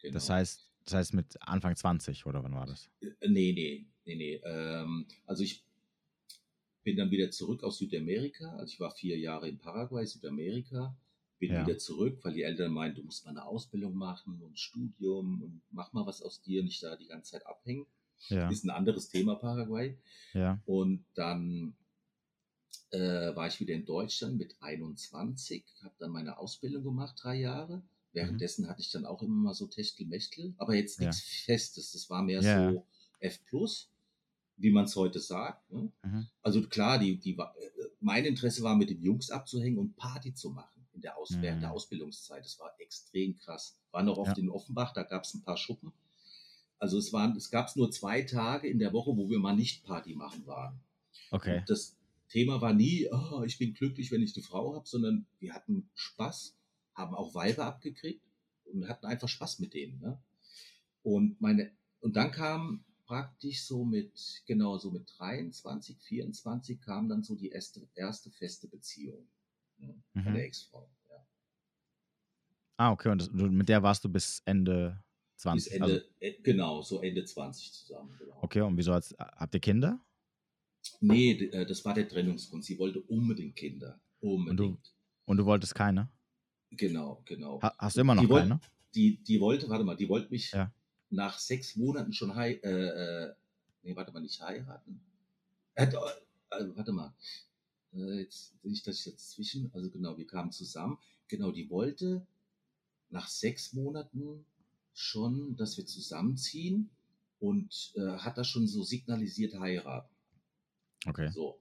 [0.00, 0.14] Genau.
[0.14, 2.90] Das heißt, das heißt mit Anfang 20 oder wann war das?
[3.00, 4.34] Äh, Nee, nee, nee, nee.
[4.44, 5.64] Ähm, also ich
[6.82, 8.50] bin dann wieder zurück aus Südamerika.
[8.56, 10.96] Also ich war vier Jahre in Paraguay, Südamerika.
[11.38, 11.66] Bin Ja.
[11.66, 15.62] wieder zurück, weil die Eltern meinten, du musst mal eine Ausbildung machen und Studium und
[15.70, 17.86] mach mal was aus dir, nicht da die ganze Zeit abhängen.
[18.28, 18.48] Ja.
[18.50, 19.98] Ist ein anderes Thema, Paraguay.
[20.32, 20.60] Ja.
[20.66, 21.74] Und dann
[22.90, 27.82] äh, war ich wieder in Deutschland mit 21, habe dann meine Ausbildung gemacht, drei Jahre.
[28.12, 31.06] Währenddessen hatte ich dann auch immer mal so Techtelmechtel, aber jetzt Ja.
[31.06, 31.92] nichts Festes.
[31.92, 32.70] Das war mehr Ja.
[32.72, 32.86] so
[33.20, 33.40] F
[34.58, 35.72] wie man es heute sagt.
[35.72, 35.90] Ne?
[36.02, 36.26] Mhm.
[36.42, 40.34] Also klar, die, die, war- äh, mein Interesse war, mit den Jungs abzuhängen und Party
[40.34, 41.42] zu machen in der Aus Mhm.
[41.42, 42.44] während der Ausbildungszeit.
[42.44, 43.76] Das war extrem krass.
[43.90, 44.42] War noch oft Ja.
[44.42, 45.92] in Offenbach, da gab es ein paar Schuppen.
[46.82, 49.84] Also es waren, es gab nur zwei Tage in der Woche, wo wir mal nicht
[49.84, 50.80] Party machen waren.
[51.30, 51.58] Okay.
[51.58, 51.96] Und das
[52.28, 55.88] Thema war nie, oh, ich bin glücklich, wenn ich eine Frau habe, sondern wir hatten
[55.94, 56.56] Spaß,
[56.96, 58.26] haben auch Weiber abgekriegt
[58.64, 60.00] und hatten einfach Spaß mit denen.
[60.00, 60.20] Ne?
[61.04, 67.22] Und meine, und dann kam praktisch so mit, genau so mit 23, 24 kam dann
[67.22, 69.24] so die erste, erste feste Beziehung.
[69.78, 69.94] Ne?
[70.14, 70.24] Mhm.
[70.24, 71.26] Meine Ex-Frau, ja.
[72.76, 73.10] Ah, okay.
[73.10, 75.00] Und das, mit der warst du bis Ende
[75.42, 75.64] 20?
[75.64, 78.14] Bis Ende, also, äh, genau, so Ende 20 zusammen.
[78.18, 78.38] Genau.
[78.42, 80.00] Okay, und wieso hat's, habt ihr Kinder?
[81.00, 82.64] Nee, äh, das war der Trennungsgrund.
[82.64, 84.00] Sie wollte unbedingt Kinder.
[84.20, 84.50] Unbedingt.
[84.50, 84.78] Und du,
[85.24, 86.10] und du wolltest keine?
[86.70, 87.60] Genau, genau.
[87.60, 88.50] Ha, hast du immer noch die keine?
[88.50, 88.60] Wollt,
[88.94, 90.72] die, die wollte, warte mal, die wollte mich ja.
[91.10, 93.34] nach sechs Monaten schon hei äh, äh,
[93.82, 95.00] nee, warte mal, nicht heiraten.
[95.74, 95.88] Äh,
[96.50, 97.14] also, warte mal.
[97.94, 100.98] Äh, jetzt nicht, dass ich jetzt zwischen, also genau, wir kamen zusammen.
[101.28, 102.26] Genau, die wollte
[103.10, 104.44] nach sechs Monaten
[104.94, 106.90] schon, dass wir zusammenziehen
[107.40, 110.14] und äh, hat da schon so signalisiert heiraten.
[111.06, 111.30] Okay.
[111.32, 111.60] So.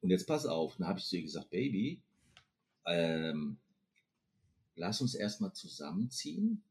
[0.00, 2.00] Und jetzt pass auf, dann habe ich zu ihr gesagt, Baby,
[2.86, 3.58] ähm,
[4.76, 6.62] lass uns erstmal zusammenziehen,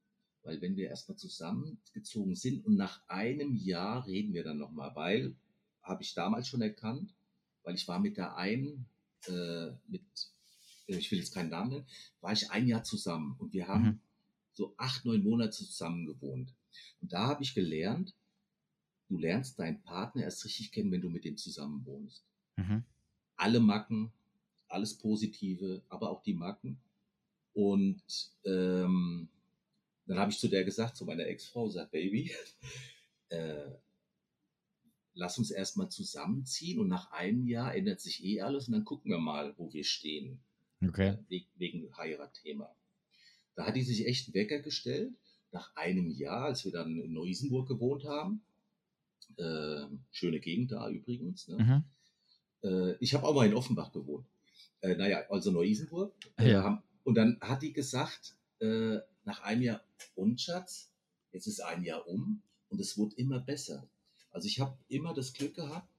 [0.43, 5.35] weil wenn wir erstmal zusammengezogen sind und nach einem Jahr reden wir dann nochmal, weil,
[5.83, 7.13] habe ich damals schon erkannt,
[7.63, 8.85] weil ich war mit der einen,
[9.27, 10.03] äh, mit,
[10.87, 11.87] äh, ich will jetzt keinen Namen nennen,
[12.21, 13.99] war ich ein Jahr zusammen und wir haben mhm.
[14.57, 16.51] So acht, neun Monate zusammen gewohnt.
[16.99, 18.15] Und da habe ich gelernt,
[19.07, 22.25] du lernst deinen Partner erst richtig kennen, wenn du mit dem zusammen wohnst.
[22.55, 22.83] Mhm.
[23.35, 24.11] Alle Macken,
[24.67, 26.79] alles Positive, aber auch die Macken.
[27.53, 28.01] Und
[28.45, 29.29] ähm,
[30.07, 32.31] dann habe ich zu der gesagt, zu meiner Ex-Frau, sagt Baby,
[33.29, 33.69] äh,
[35.13, 39.11] lass uns erstmal zusammenziehen und nach einem Jahr ändert sich eh alles und dann gucken
[39.11, 40.39] wir mal, wo wir stehen.
[40.83, 41.17] Okay.
[41.29, 42.75] Äh, wegen Heiratthema.
[43.57, 45.13] Da hat die sich echt einen Wecker gestellt.
[45.51, 48.43] Nach einem Jahr, als wir dann in Neu-Isenburg gewohnt haben,
[49.37, 51.47] äh, schöne Gegend da übrigens.
[51.47, 51.83] Ne?
[52.63, 52.69] Mhm.
[52.69, 54.27] Äh, ich habe auch mal in Offenbach gewohnt.
[54.81, 56.13] Äh, naja, also Neu-Isenburg.
[56.37, 56.83] Äh, ja.
[57.03, 60.91] und dann hat die gesagt, äh, nach einem Jahr, und Schatz,
[61.31, 63.89] jetzt ist ein Jahr um und es wurde immer besser.
[64.29, 65.89] Also ich habe immer das Glück gehabt,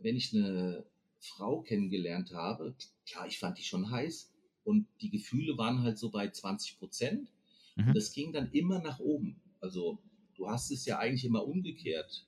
[0.00, 0.86] wenn ich eine
[1.18, 4.31] Frau kennengelernt habe, klar, ich fand die schon heiß
[4.64, 7.28] und die Gefühle waren halt so bei 20 Prozent.
[7.76, 7.88] Mhm.
[7.88, 9.40] Und das ging dann immer nach oben.
[9.60, 9.98] Also
[10.36, 12.26] du hast es ja eigentlich immer umgekehrt.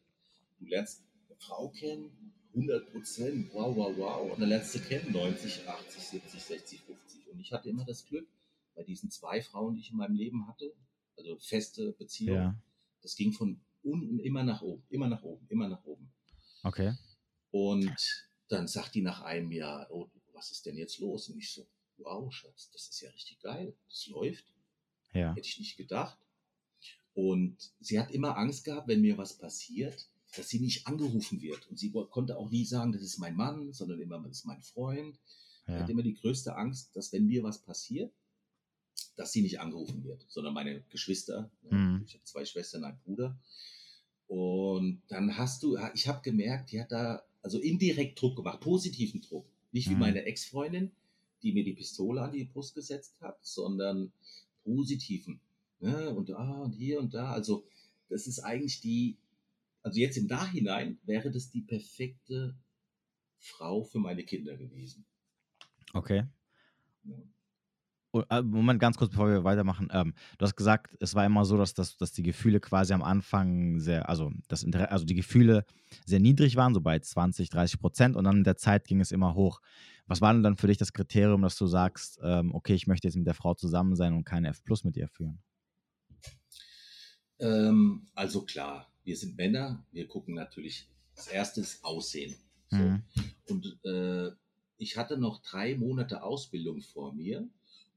[0.58, 2.10] Du lernst eine Frau kennen,
[2.54, 4.32] 100 Prozent, wow, wow, wow.
[4.32, 7.28] Und dann lernst du kennen 90, 80, 70, 60, 50.
[7.28, 8.28] Und ich hatte immer das Glück,
[8.74, 10.72] bei diesen zwei Frauen, die ich in meinem Leben hatte,
[11.16, 12.62] also feste Beziehungen, ja.
[13.02, 16.12] das ging von unten immer nach oben, immer nach oben, immer nach oben.
[16.62, 16.94] Okay.
[17.50, 17.94] Und
[18.48, 21.28] dann sagt die nach einem Jahr, oh, was ist denn jetzt los?
[21.28, 21.66] Und ich so,
[21.98, 24.44] wow, Schatz, das ist ja richtig geil, das läuft.
[25.12, 25.34] Ja.
[25.34, 26.18] Hätte ich nicht gedacht.
[27.14, 31.68] Und sie hat immer Angst gehabt, wenn mir was passiert, dass sie nicht angerufen wird.
[31.68, 34.62] Und sie konnte auch nie sagen, das ist mein Mann, sondern immer, das ist mein
[34.62, 35.18] Freund.
[35.66, 35.76] Ja.
[35.76, 38.12] Sie hat immer die größte Angst, dass wenn mir was passiert,
[39.16, 41.50] dass sie nicht angerufen wird, sondern meine Geschwister.
[41.70, 42.02] Mhm.
[42.06, 43.38] Ich habe zwei Schwestern, einen Bruder.
[44.26, 49.20] Und dann hast du, ich habe gemerkt, die hat da also indirekt Druck gemacht, positiven
[49.20, 49.46] Druck.
[49.70, 50.00] Nicht wie mhm.
[50.00, 50.90] meine Ex-Freundin,
[51.44, 54.12] die mir die Pistole an die Brust gesetzt hat, sondern
[54.64, 55.40] positiven.
[55.78, 56.10] Ne?
[56.10, 57.32] Und ah, und hier und da.
[57.32, 57.66] Also,
[58.08, 59.18] das ist eigentlich die,
[59.82, 62.56] also jetzt im Nachhinein wäre das die perfekte
[63.38, 65.04] Frau für meine Kinder gewesen.
[65.92, 66.24] Okay.
[68.30, 69.88] Äh, Moment, ganz kurz, bevor wir weitermachen.
[69.92, 73.02] Ähm, du hast gesagt, es war immer so, dass, dass, dass die Gefühle quasi am
[73.02, 75.64] Anfang sehr, also, das also die Gefühle
[76.06, 79.12] sehr niedrig waren, so bei 20, 30 Prozent und dann mit der Zeit ging es
[79.12, 79.60] immer hoch.
[80.06, 83.08] Was war denn dann für dich das Kriterium, dass du sagst, ähm, okay, ich möchte
[83.08, 85.42] jetzt mit der Frau zusammen sein und keine F Plus mit ihr führen?
[87.38, 92.34] Ähm, also klar, wir sind Männer, wir gucken natürlich als erstes Aussehen.
[92.68, 92.76] So.
[92.76, 93.02] Mhm.
[93.48, 94.30] Und äh,
[94.76, 97.48] ich hatte noch drei Monate Ausbildung vor mir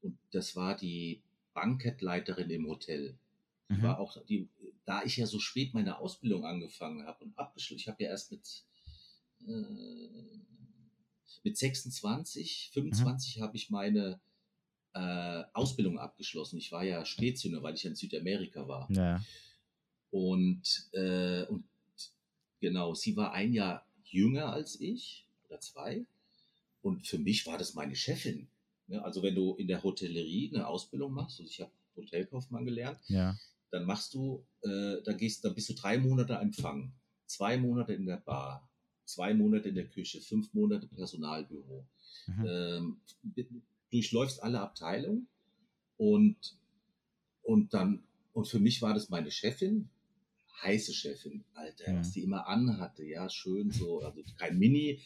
[0.01, 1.21] und das war die
[1.53, 3.17] Bankettleiterin im Hotel.
[3.69, 3.81] Mhm.
[3.81, 4.47] war auch die,
[4.85, 8.31] da ich ja so spät meine Ausbildung angefangen habe und abgeschlossen, ich habe ja erst
[8.31, 8.63] mit
[9.45, 10.39] äh,
[11.47, 13.41] mit 26, 25 mhm.
[13.41, 14.19] habe ich meine
[14.93, 16.57] äh, Ausbildung abgeschlossen.
[16.57, 18.91] Ich war ja Spätzünder, weil ich in Südamerika war.
[18.91, 19.23] Ja.
[20.11, 21.63] Und, äh, und
[22.59, 26.05] genau, sie war ein Jahr jünger als ich oder zwei.
[26.81, 28.47] Und für mich war das meine Chefin.
[28.87, 29.01] Ne?
[29.03, 33.37] Also wenn du in der Hotellerie eine Ausbildung machst, also ich habe Hotelkaufmann gelernt, ja.
[33.71, 36.91] dann machst du, äh, dann gehst, dann bist du drei Monate Empfang,
[37.25, 38.66] zwei Monate in der Bar,
[39.07, 41.85] zwei Monate in der Küche, fünf Monate Personalbüro.
[42.27, 42.45] Mhm.
[42.47, 43.01] Ähm,
[43.89, 45.27] durchläufst alle Abteilungen
[45.95, 46.57] und,
[47.41, 49.89] und dann, und für mich war das meine Chefin,
[50.61, 51.99] heiße Chefin, Alter, mhm.
[51.99, 55.01] was die immer anhatte, ja, schön so, also kein Mini,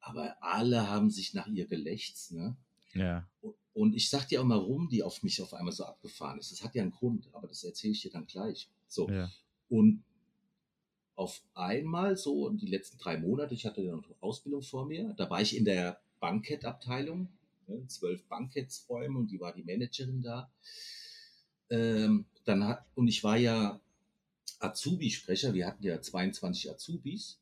[0.00, 2.56] aber alle haben sich nach ihr gelächzt, ne?
[2.92, 3.28] Ja.
[3.72, 6.50] Und ich sag dir auch mal, warum die auf mich auf einmal so abgefahren ist.
[6.50, 8.70] Das hat ja einen Grund, aber das erzähle ich dir dann gleich.
[8.88, 9.06] So.
[9.10, 9.30] Ja.
[9.68, 10.02] Und
[11.16, 15.28] auf einmal so, die letzten drei Monate, ich hatte ja noch Ausbildung vor mir, da
[15.28, 17.28] war ich in der Bankettabteilung
[17.66, 20.50] ne, zwölf Bankettsräume und die war die Managerin da.
[21.70, 23.80] Ähm, dann hat, und ich war ja
[24.60, 27.38] Azubi-Sprecher, wir hatten ja 22 Azubis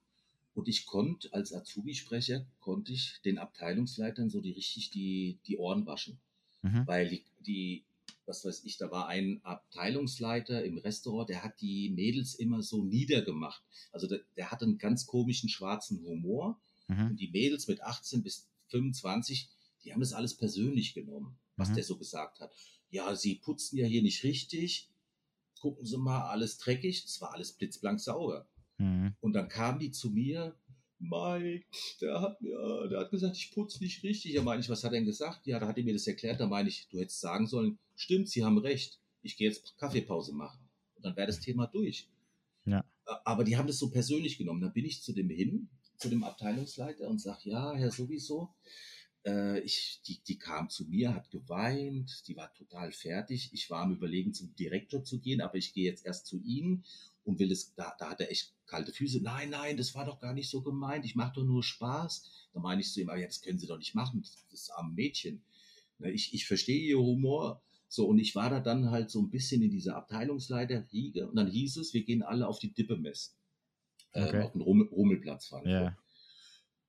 [0.55, 5.85] und ich konnte als Azubi-Sprecher, konnte ich den Abteilungsleitern so die richtig die, die Ohren
[5.87, 6.19] waschen.
[6.63, 6.87] Mhm.
[6.87, 7.85] Weil die, die,
[8.27, 12.85] was weiß ich, da war ein Abteilungsleiter im Restaurant, der hat die Mädels immer so
[12.85, 13.63] niedergemacht.
[13.93, 16.61] Also der, der hatte einen ganz komischen schwarzen Humor.
[16.89, 17.07] Mhm.
[17.11, 19.49] Und die Mädels mit 18 bis 25,
[19.85, 21.75] die haben das alles persönlich genommen, was Mhm.
[21.75, 22.53] der so gesagt hat.
[22.91, 24.89] Ja, sie putzen ja hier nicht richtig.
[25.61, 27.05] Gucken Sie mal, alles dreckig.
[27.05, 28.47] Es war alles blitzblank sauber.
[28.79, 29.15] Mhm.
[29.21, 30.57] Und dann kamen die zu mir,
[30.99, 31.67] Mike,
[32.01, 34.33] der hat mir, der hat gesagt, ich putze nicht richtig.
[34.33, 35.47] Ja, meine ich, was hat er denn gesagt?
[35.47, 36.41] Ja, da hat er mir das erklärt.
[36.41, 39.01] Da meine ich, du hättest sagen sollen, stimmt, Sie haben recht.
[39.23, 40.61] Ich gehe jetzt Kaffeepause machen.
[40.97, 42.09] Und dann wäre das Thema durch.
[42.65, 42.85] Ja.
[43.25, 44.61] Aber die haben das so persönlich genommen.
[44.61, 48.55] Dann bin ich zu dem hin, zu dem Abteilungsleiter und sag, ja, Herr sowieso.
[49.25, 53.51] Äh, ich, die, die kam zu mir, hat geweint, die war total fertig.
[53.53, 56.85] Ich war am Überlegen, zum Direktor zu gehen, aber ich gehe jetzt erst zu Ihnen
[57.25, 59.21] und will es, da, da hat er echt kalte Füße.
[59.23, 61.05] Nein, nein, das war doch gar nicht so gemeint.
[61.07, 62.49] Ich mache doch nur Spaß.
[62.53, 64.21] Da meine ich zu ihm, aber ja, das können Sie doch nicht machen.
[64.23, 65.43] Das ist am Mädchen.
[65.99, 67.63] Ne, Ich, ich verstehe Ihr Humor.
[67.89, 71.49] So, und ich war da dann halt so ein bisschen in dieser Abteilungsleiter-Riege und dann
[71.49, 73.37] hieß es, wir gehen alle auf die Dippemess.
[74.13, 74.43] Ähm, Okay.
[74.43, 75.69] auf den Rummel, Rummelplatz fahren.
[75.69, 75.97] Ja.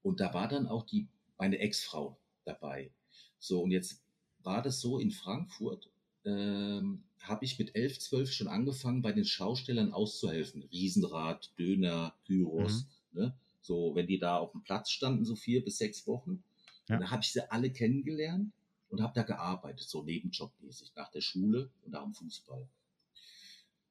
[0.02, 2.92] Und da war dann auch die, meine Ex-Frau dabei.
[3.40, 4.02] So, und jetzt
[4.44, 5.90] war das so in Frankfurt,
[6.24, 10.64] ähm, habe ich mit 11, 12 schon angefangen, bei den Schaustellern auszuhelfen.
[10.72, 13.36] Riesenrad, Döner, Gyros, ne?
[13.62, 16.44] So, wenn die da auf dem Platz standen, so vier bis sechs Wochen.
[16.88, 16.96] Ja.
[16.96, 18.52] Und da habe ich sie alle kennengelernt
[18.90, 22.68] und habe da gearbeitet, so nebenjobmäßig, nach der Schule und nach dem Fußball.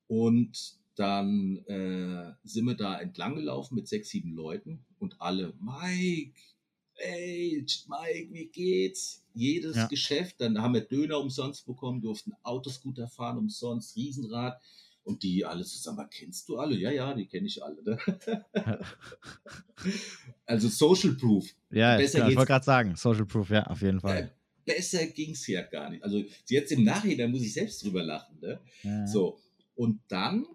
[0.07, 6.39] Und dann äh, sind wir da entlang gelaufen mit sechs, sieben Leuten und alle, Mike,
[6.97, 9.23] hey, Mike, wie geht's?
[9.35, 9.87] Jedes Ja.
[9.89, 14.61] Geschäft, dann haben wir Döner umsonst bekommen, durften Autoscooter fahren umsonst, Riesenrad.
[15.03, 16.77] Und die alle zusammen, "Aber kennst du alle?
[16.79, 17.83] Ja, ja, die kenne ich alle.
[17.83, 17.99] Ne?
[20.47, 21.47] also Social Proof.
[21.71, 24.35] Ja, Besser genau, ich wollte gerade sagen, Social Proof, ja, auf jeden Äh, Fall.
[24.65, 26.03] besser ging's ja gar nicht.
[26.03, 28.39] Also jetzt im Nachhinein muss ich selbst drüber lachen.
[28.41, 28.61] Ne?
[28.83, 29.07] Ja.
[29.07, 29.39] So,
[29.75, 30.47] und dann,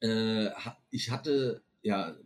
[0.00, 0.50] äh,
[0.90, 2.16] ich hatte ja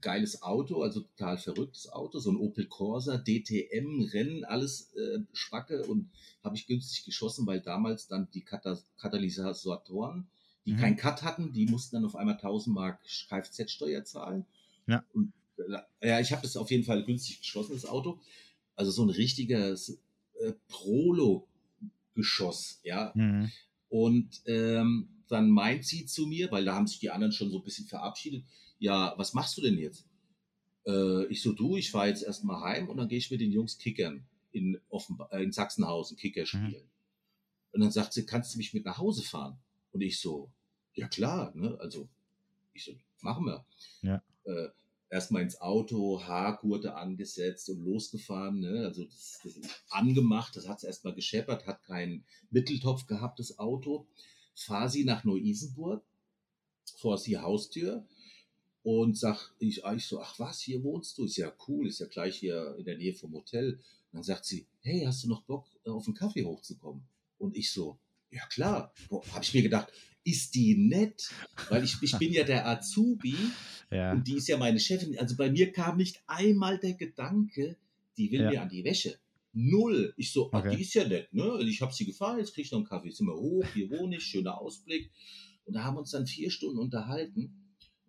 [0.00, 5.84] geiles Auto, also total verrücktes Auto, so ein Opel Corsa, DTM, Rennen, alles äh, Schwacke
[5.86, 6.10] und
[6.42, 10.26] habe ich günstig geschossen, weil damals dann die Kata Katalysatoren,
[10.66, 10.78] die Mhm.
[10.78, 14.44] keinen Cut hatten, die mussten dann auf einmal 1000 Mark Kfz-Steuer zahlen.
[14.86, 15.04] Ja.
[15.12, 18.20] Und, äh, ja, ich habe das auf jeden Fall günstig geschossen, das Auto.
[18.76, 19.98] Also so ein richtiges
[20.40, 23.12] äh, Prolo-Geschoss, ja.
[23.14, 23.50] Mhm.
[23.88, 27.58] Und ähm, dann meint sie zu mir, weil da haben sich die anderen schon so
[27.58, 28.44] ein bisschen verabschiedet,
[28.80, 30.04] ja, was machst du denn jetzt?
[30.86, 33.52] Äh, ich so, du, ich fahre jetzt erstmal heim und dann gehe ich mit den
[33.52, 36.90] Jungs kickern in, Offenba äh, in Sachsenhausen, Kicker spielen.
[37.72, 39.58] Und dann sagt sie, kannst du mich mit nach Hause fahren?
[39.92, 40.50] Und ich so,
[40.94, 41.78] ja klar, ne?
[41.80, 42.08] Also,
[42.72, 43.64] ich so, machen wir.
[44.02, 44.22] Ja.
[44.44, 44.70] Äh,
[45.10, 48.86] erstmal ins Auto, Haargurte angesetzt und losgefahren, ne?
[48.86, 54.08] Also das, das angemacht, das hat es erstmal gescheppert, hat keinen Mitteltopf gehabt, das Auto.
[54.54, 56.02] Fahr sie nach Neu-Isenburg,
[56.96, 58.06] vor die Haustür
[58.82, 61.24] und sag ich, ich so, ach was, hier wohnst du?
[61.24, 63.74] Ist ja cool, ist ja gleich hier in der Nähe vom Hotel.
[63.74, 63.80] Und
[64.12, 67.02] dann sagt sie, hey, hast du noch Bock, äh, auf einen Kaffee hochzukommen?
[67.38, 67.98] Und ich so,
[68.30, 68.92] ja klar.
[69.10, 69.92] Habe ich mir gedacht,
[70.24, 71.30] ist die nett?
[71.68, 73.34] Weil ich, ich bin ja der Azubi
[73.90, 74.12] Ja.
[74.12, 75.18] und die ist ja meine Chefin.
[75.18, 77.76] Also bei mir kam nicht einmal der Gedanke,
[78.16, 78.50] die will Ja.
[78.50, 79.18] mir an die Wäsche.
[79.52, 80.14] Null.
[80.16, 80.76] Ich so, ach, Okay.
[80.76, 81.58] die ist ja nett, ne?
[81.62, 83.10] Ich habe sie gefahren, jetzt krieg ich noch einen Kaffee.
[83.10, 85.10] Sind wir hoch, hier wohne ich, schöner Ausblick.
[85.64, 87.59] Und da haben wir uns dann vier Stunden unterhalten.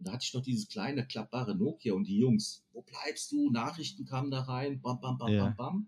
[0.01, 3.51] Und da hatte ich noch dieses kleine, klappbare Nokia und die Jungs, wo bleibst du?
[3.51, 5.45] Nachrichten kamen da rein, bam, bam, bam, Ja.
[5.45, 5.87] bam, bam.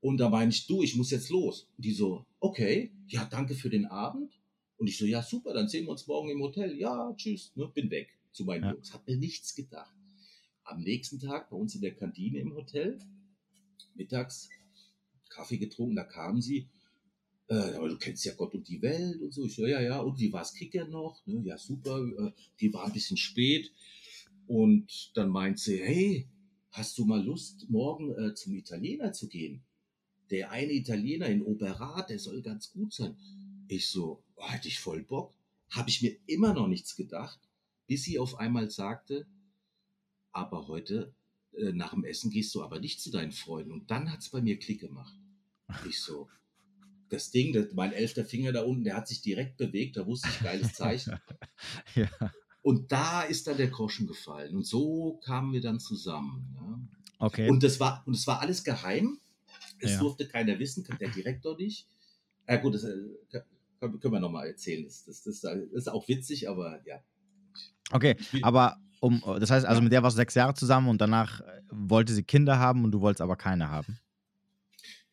[0.00, 1.66] Und da meine ich, du, ich muss jetzt los.
[1.76, 4.32] Und die so, okay, ja, danke für den Abend.
[4.76, 6.78] Und ich so, ja, super, dann sehen wir uns morgen im Hotel.
[6.78, 8.72] Ja, tschüss, ne, bin weg zu meinen Ja.
[8.74, 8.94] Jungs.
[8.94, 9.92] Hab mir nichts gedacht.
[10.62, 13.00] Am nächsten Tag bei uns in der Kantine im Hotel,
[13.96, 14.50] mittags
[15.30, 16.68] Kaffee getrunken, da kamen sie.
[17.48, 19.44] Äh, aber du kennst ja Gott und die Welt und so.
[19.44, 21.24] Ich so, ja, ja, und wie war's Kicker noch?
[21.26, 23.72] Ne, ja, super, äh, die war ein bisschen spät.
[24.46, 26.28] Und dann meint sie, hey,
[26.70, 29.62] hast du mal Lust, morgen äh, zum Italiener zu gehen?
[30.30, 33.16] Der eine Italiener in Oberrat, der soll ganz gut sein.
[33.68, 35.32] Ich so, oh, hätte ich voll Bock.
[35.70, 37.40] Habe ich mir immer noch nichts gedacht,
[37.86, 39.26] bis sie auf einmal sagte,
[40.32, 41.14] aber heute
[41.56, 43.72] äh, nach dem Essen gehst du aber nicht zu deinen Freunden.
[43.72, 45.16] Und dann hat's bei mir Klick gemacht.
[45.88, 46.28] Ich so,
[47.08, 50.28] das Ding, das, mein elfter Finger da unten, der hat sich direkt bewegt, da wusste
[50.28, 51.18] ich, geiles Zeichen.
[51.94, 52.08] ja.
[52.62, 54.56] Und da ist dann der Groschen gefallen.
[54.56, 56.56] Und so kamen wir dann zusammen.
[56.56, 57.26] Ja.
[57.26, 57.48] Okay.
[57.48, 59.18] Und das war, und es war alles geheim.
[59.78, 59.98] Es Ja.
[60.00, 61.86] durfte keiner wissen, der Direktor nicht.
[62.48, 62.94] Ja gut, das äh,
[63.80, 64.84] können, können wir nochmal erzählen.
[64.84, 67.00] Das, das, das, das ist auch witzig, aber ja.
[67.92, 71.40] Okay, aber um, das heißt also, mit der warst du sechs Jahre zusammen und danach
[71.40, 73.98] äh, wollte sie Kinder haben und du wolltest aber keine haben.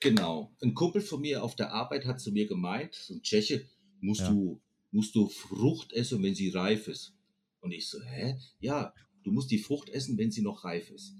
[0.04, 0.54] Genau.
[0.62, 3.66] Ein Kumpel von mir auf der Arbeit hat zu mir gemeint, so ein Tscheche,
[4.02, 4.30] musst, Ja.
[4.30, 4.62] du,
[4.92, 7.14] musst du Frucht essen, wenn sie reif ist.
[7.62, 8.38] Und ich so, hä?
[8.60, 11.16] Ja, du musst die Frucht essen, wenn sie noch reif ist.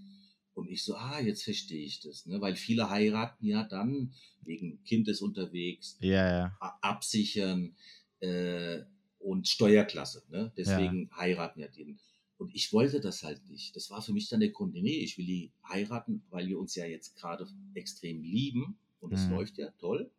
[0.54, 2.26] Und ich so, ah, jetzt verstehe ich das.
[2.28, 2.40] Ne?
[2.42, 6.58] Weil viele heiraten ja dann wegen Kind ist unterwegs, Ja, ja.
[6.82, 7.76] absichern
[8.20, 8.82] äh,
[9.20, 10.24] und Steuerklasse.
[10.30, 10.52] Ne?
[10.58, 11.98] Deswegen heiraten ja die.
[12.44, 13.74] Und ich wollte das halt nicht.
[13.74, 16.76] Das war für mich dann der Grund, nee, ich will die heiraten, weil wir uns
[16.76, 18.78] ja jetzt gerade extrem lieben.
[19.00, 19.32] Und das Mhm.
[19.36, 20.12] läuft ja toll.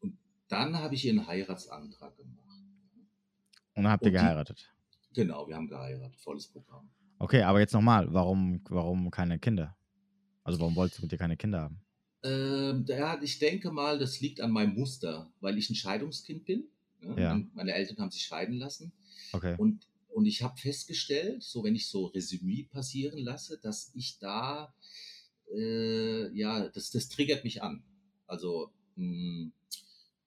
[0.00, 2.60] Und dann habe ich ihr einen Heiratsantrag gemacht.
[3.76, 4.74] Und dann habt ihr Und die- geheiratet.
[5.12, 6.90] Genau, wir haben geheiratet, volles Programm.
[7.20, 9.76] Okay, aber jetzt nochmal, warum, warum keine Kinder?
[10.42, 11.80] Also warum wolltest du mit dir keine Kinder haben?
[12.24, 16.64] Ähm, ja, ich denke mal, das liegt an meinem Muster, weil ich ein Scheidungskind bin.
[17.00, 17.14] Ne?
[17.22, 17.34] Ja.
[17.34, 18.92] Mein- Meine Eltern haben sich scheiden lassen.
[19.32, 19.54] Okay.
[19.56, 24.72] Und, und ich habe festgestellt, so wenn ich so Resümee passieren lasse, dass ich da,
[25.52, 27.82] äh, ja, das, das triggert mich an.
[28.28, 29.50] Also, mh,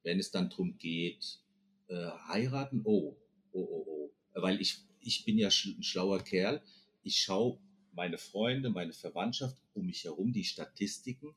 [0.03, 1.39] wenn es dann drum geht,
[1.87, 3.15] äh, heiraten, oh,
[3.53, 4.11] oh, oh, oh.
[4.41, 6.61] Weil ich, ich bin ja ein schlauer Kerl.
[7.03, 7.57] Ich schaue
[7.93, 11.33] meine Freunde, meine Verwandtschaft um mich herum, die Statistiken,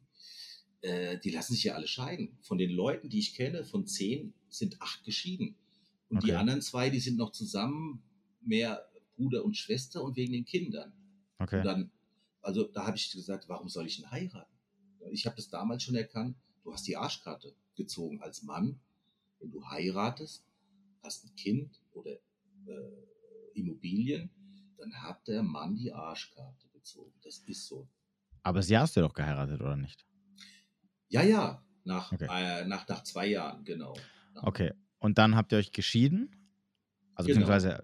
[0.80, 2.36] äh, die lassen sich ja alle scheiden.
[2.42, 5.54] Von den Leuten, die ich kenne, von zehn sind acht geschieden.
[6.08, 6.40] Und die Okay.
[6.40, 8.02] anderen zwei, die sind noch zusammen,
[8.40, 10.92] mehr Bruder und Schwester und wegen den Kindern.
[11.38, 11.58] Okay.
[11.58, 11.90] Und dann,
[12.42, 14.54] also da habe ich gesagt, warum soll ich denn heiraten?
[15.10, 18.80] Ich habe das damals schon erkannt, du hast die Arschkarte gezogen als Mann.
[19.38, 20.44] Wenn du heiratest,
[21.02, 22.18] hast ein Kind oder äh,
[23.54, 24.30] Immobilien,
[24.76, 27.12] dann hat der Mann die Arschkarte gezogen.
[27.22, 27.88] Das ist so.
[28.42, 30.06] Aber sie hast du doch geheiratet, oder nicht?
[31.08, 32.28] Ja, ja, nach, Okay.
[32.30, 33.94] äh, nach, nach zwei Jahren, genau.
[34.36, 34.72] Okay.
[34.98, 36.39] Und dann habt ihr euch geschieden?
[37.20, 37.38] Also Genau.
[37.38, 37.82] beziehungsweise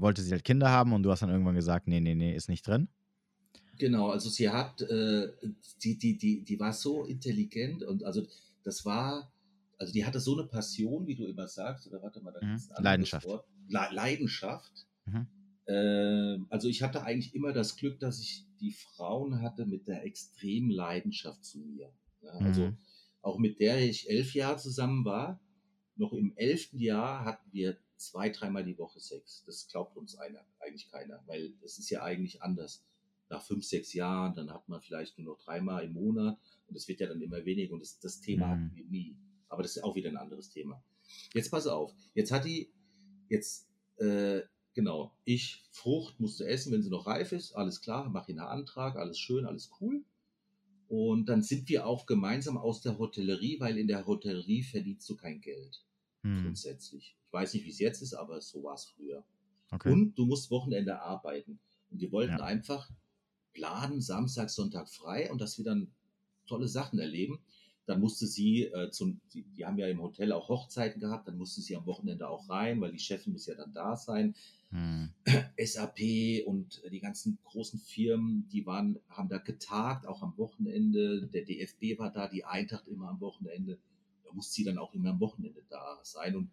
[0.00, 2.48] wollte sie halt Kinder haben und du hast dann irgendwann gesagt, nee, nee, nee, ist
[2.48, 2.88] nicht drin.
[3.78, 5.28] Genau, also sie hat, äh,
[5.82, 8.26] die, die, die, die war so intelligent und also
[8.62, 9.32] das war,
[9.78, 12.62] also die hatte so eine Passion, wie du immer sagst, oder warte mal, da Mhm.
[12.76, 13.26] ein Leidenschaft.
[13.26, 13.46] Wort.
[13.68, 14.72] Le Leidenschaft.
[15.06, 15.26] Mhm.
[15.66, 20.04] Ähm, also ich hatte eigentlich immer das Glück, dass ich die Frauen hatte mit der
[20.04, 21.90] extremen Leidenschaft zu mir.
[22.22, 22.76] Ja, also Mhm.
[23.22, 25.40] auch mit der ich elf Jahre zusammen war,
[25.96, 29.44] noch im elften Jahr hatten wir zwei, dreimal die Woche Sex.
[29.46, 32.84] Das glaubt uns einer, eigentlich keiner, weil es ist ja eigentlich anders.
[33.30, 36.86] Nach fünf, sechs Jahren, dann hat man vielleicht nur noch dreimal im Monat und es
[36.88, 38.50] wird ja dann immer weniger und das, das Thema Mhm.
[38.50, 39.16] hatten wir nie.
[39.48, 40.82] Aber das ist auch wieder ein anderes Thema.
[41.32, 42.70] Jetzt pass auf, jetzt hat die,
[43.28, 44.42] jetzt, äh,
[44.74, 48.48] genau, ich, Frucht musste essen, wenn sie noch reif ist, alles klar, mach ihnen einen
[48.60, 50.04] Antrag, alles schön, alles cool.
[50.88, 55.16] Und dann sind wir auch gemeinsam aus der Hotellerie, weil in der Hotellerie verdienst du
[55.16, 55.82] kein Geld
[56.24, 56.42] Hm.
[56.42, 57.16] grundsätzlich.
[57.26, 59.24] Ich weiß nicht, wie es jetzt ist, aber so war es früher.
[59.70, 59.92] Okay.
[59.92, 61.58] Und du musst Wochenende arbeiten.
[61.90, 62.44] Und wir wollten Ja.
[62.44, 62.90] einfach
[63.52, 65.88] planen, Samstag, Sonntag frei und dass wir dann
[66.46, 67.38] tolle Sachen erleben.
[67.86, 71.36] Dann musste sie, äh, zum, die, die haben ja im Hotel auch Hochzeiten gehabt, dann
[71.36, 74.34] musste sie am Wochenende auch rein, weil die Chefin muss ja dann da sein.
[74.70, 75.10] Hm.
[75.62, 81.26] SAP und die ganzen großen Firmen, die waren, haben da getagt, auch am Wochenende.
[81.26, 83.78] Der DFB war da, die Eintracht immer am Wochenende.
[84.34, 86.34] Da musste sie dann auch immer am Wochenende da sein.
[86.34, 86.50] Und,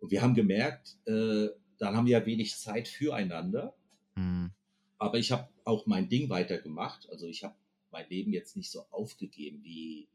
[0.00, 3.74] und wir haben gemerkt, äh, dann haben wir ja wenig Zeit füreinander.
[4.14, 4.50] Hm.
[4.96, 7.10] Aber ich habe auch mein Ding weitergemacht.
[7.10, 7.54] Also ich habe
[7.90, 10.08] mein Leben jetzt nicht so aufgegeben, wie,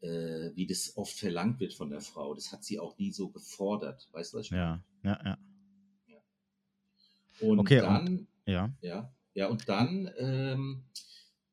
[0.00, 2.34] äh, wie das oft verlangt wird von der Frau.
[2.34, 4.08] Das hat sie auch nie so gefordert.
[4.12, 4.82] Weißt du, was ich meine?
[5.02, 5.38] Ja, ja,
[6.06, 6.20] ja.
[7.46, 8.72] Und Okay, und- dann, Ja.
[8.80, 10.84] ja, ja, und dann, ähm,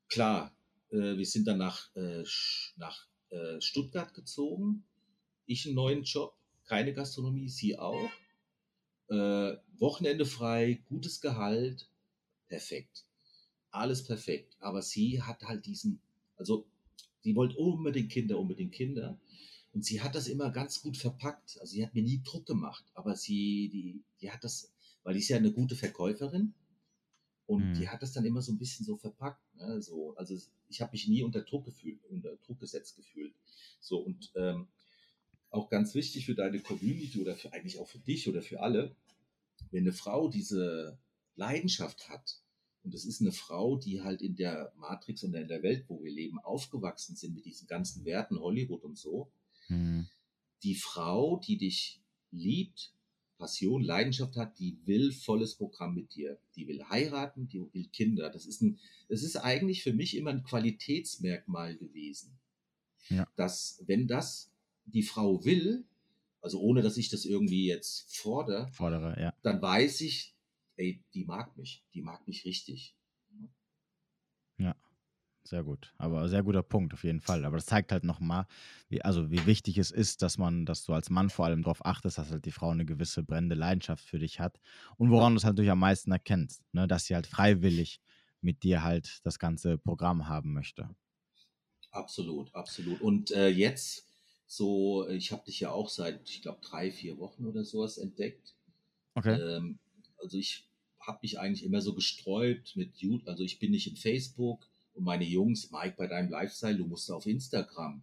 [0.07, 0.55] klar,
[0.91, 2.23] äh, wir sind dann nach, äh,
[2.77, 4.83] nach äh, Stuttgart gezogen.
[5.45, 6.35] Ich einen neuen Job,
[6.65, 8.09] keine Gastronomie, sie auch.
[9.09, 11.87] Äh, Wochenende frei, gutes Gehalt,
[12.47, 13.05] perfekt.
[13.71, 14.55] Alles perfekt.
[14.59, 15.99] Aber sie hat halt diesen,
[16.37, 16.65] also
[17.21, 19.19] sie wollte unbedingt Kinder, unbedingt Kinder.
[19.73, 21.57] Und sie hat das immer ganz gut verpackt.
[21.59, 24.71] Also sie hat mir nie Druck gemacht, aber sie, die, die hat das,
[25.03, 26.53] weil die ist ja eine gute Verkäuferin
[27.45, 27.73] und Hm.
[27.73, 29.44] die hat das dann immer so ein bisschen so verpackt.
[29.57, 29.81] Ne?
[29.81, 30.37] So, also
[30.69, 33.33] ich habe mich nie unter Druck gefühlt, unter Druck gesetzt gefühlt.
[33.79, 34.67] So und ähm,
[35.49, 38.95] auch ganz wichtig für deine Community oder für eigentlich auch für dich oder für alle,
[39.71, 40.97] wenn eine Frau diese
[41.35, 42.39] Leidenschaft hat
[42.85, 46.03] und es ist eine Frau, die halt in der Matrix und in der Welt, wo
[46.03, 49.31] wir leben, aufgewachsen sind mit diesen ganzen Werten Hollywood und so,
[49.67, 50.07] Hm.
[50.61, 51.99] die Frau, die dich
[52.31, 52.93] liebt,
[53.37, 56.39] Passion, Leidenschaft hat, die will volles Programm mit dir.
[56.55, 58.29] Die will heiraten, die will Kinder.
[58.29, 58.79] Das ist ein,
[59.09, 62.37] das ist eigentlich für mich immer ein Qualitätsmerkmal gewesen.
[63.09, 63.27] Ja.
[63.35, 64.51] Dass, wenn das
[64.85, 65.85] die Frau will,
[66.41, 69.33] also ohne dass ich das irgendwie jetzt fordere, Fordere, ja.
[69.41, 70.35] dann weiß ich,
[70.77, 72.95] ey, die mag mich, die mag mich richtig.
[75.47, 75.93] Sehr gut.
[75.99, 77.45] Aber sehr guter Punkt auf jeden Fall.
[77.45, 78.47] Aber das zeigt halt nochmal,
[78.89, 81.85] wie, also wie wichtig es ist, dass man, dass du als Mann vor allem darauf
[81.85, 84.59] achtest, dass halt die Frau eine gewisse brennende Leidenschaft für dich hat.
[84.97, 86.87] Und woran du es halt natürlich am meisten erkennst, ne?
[86.87, 88.01] dass sie halt freiwillig
[88.41, 90.89] mit dir halt das ganze Programm haben möchte.
[91.91, 93.01] Absolut, absolut.
[93.01, 94.07] Und äh, jetzt,
[94.47, 98.55] so, ich habe dich ja auch seit, ich glaube, drei, vier Wochen oder sowas entdeckt.
[99.13, 99.39] Okay.
[99.39, 99.77] Ähm,
[100.17, 100.67] also ich
[100.99, 103.27] habe mich eigentlich immer so gesträubt mit YouTube.
[103.27, 107.09] Also ich bin nicht im Facebook und meine Jungs, Mike, bei deinem Lifestyle, du musst
[107.11, 108.01] auf Instagram.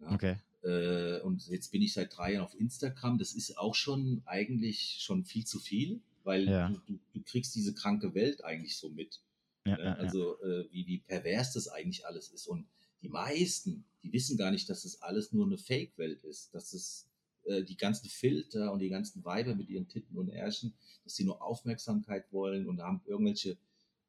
[0.00, 0.12] Ja?
[0.12, 0.36] Okay.
[0.62, 3.18] Äh, und jetzt bin ich seit drei Jahren auf Instagram.
[3.18, 6.68] Das ist auch schon eigentlich schon viel zu viel, weil Ja.
[6.68, 9.20] du, du, du kriegst diese kranke Welt eigentlich so mit.
[9.66, 9.96] Ja, Ne?
[9.98, 12.46] Also äh, wie, wie pervers das eigentlich alles ist.
[12.46, 12.66] Und
[13.02, 16.54] die meisten, die wissen gar nicht, dass das alles nur eine Fake-Welt ist.
[16.54, 17.06] Dass es
[17.44, 20.74] äh, die ganzen Filter und die ganzen Weiber mit ihren Titten und Ärschen,
[21.04, 23.56] dass sie nur Aufmerksamkeit wollen und haben irgendwelche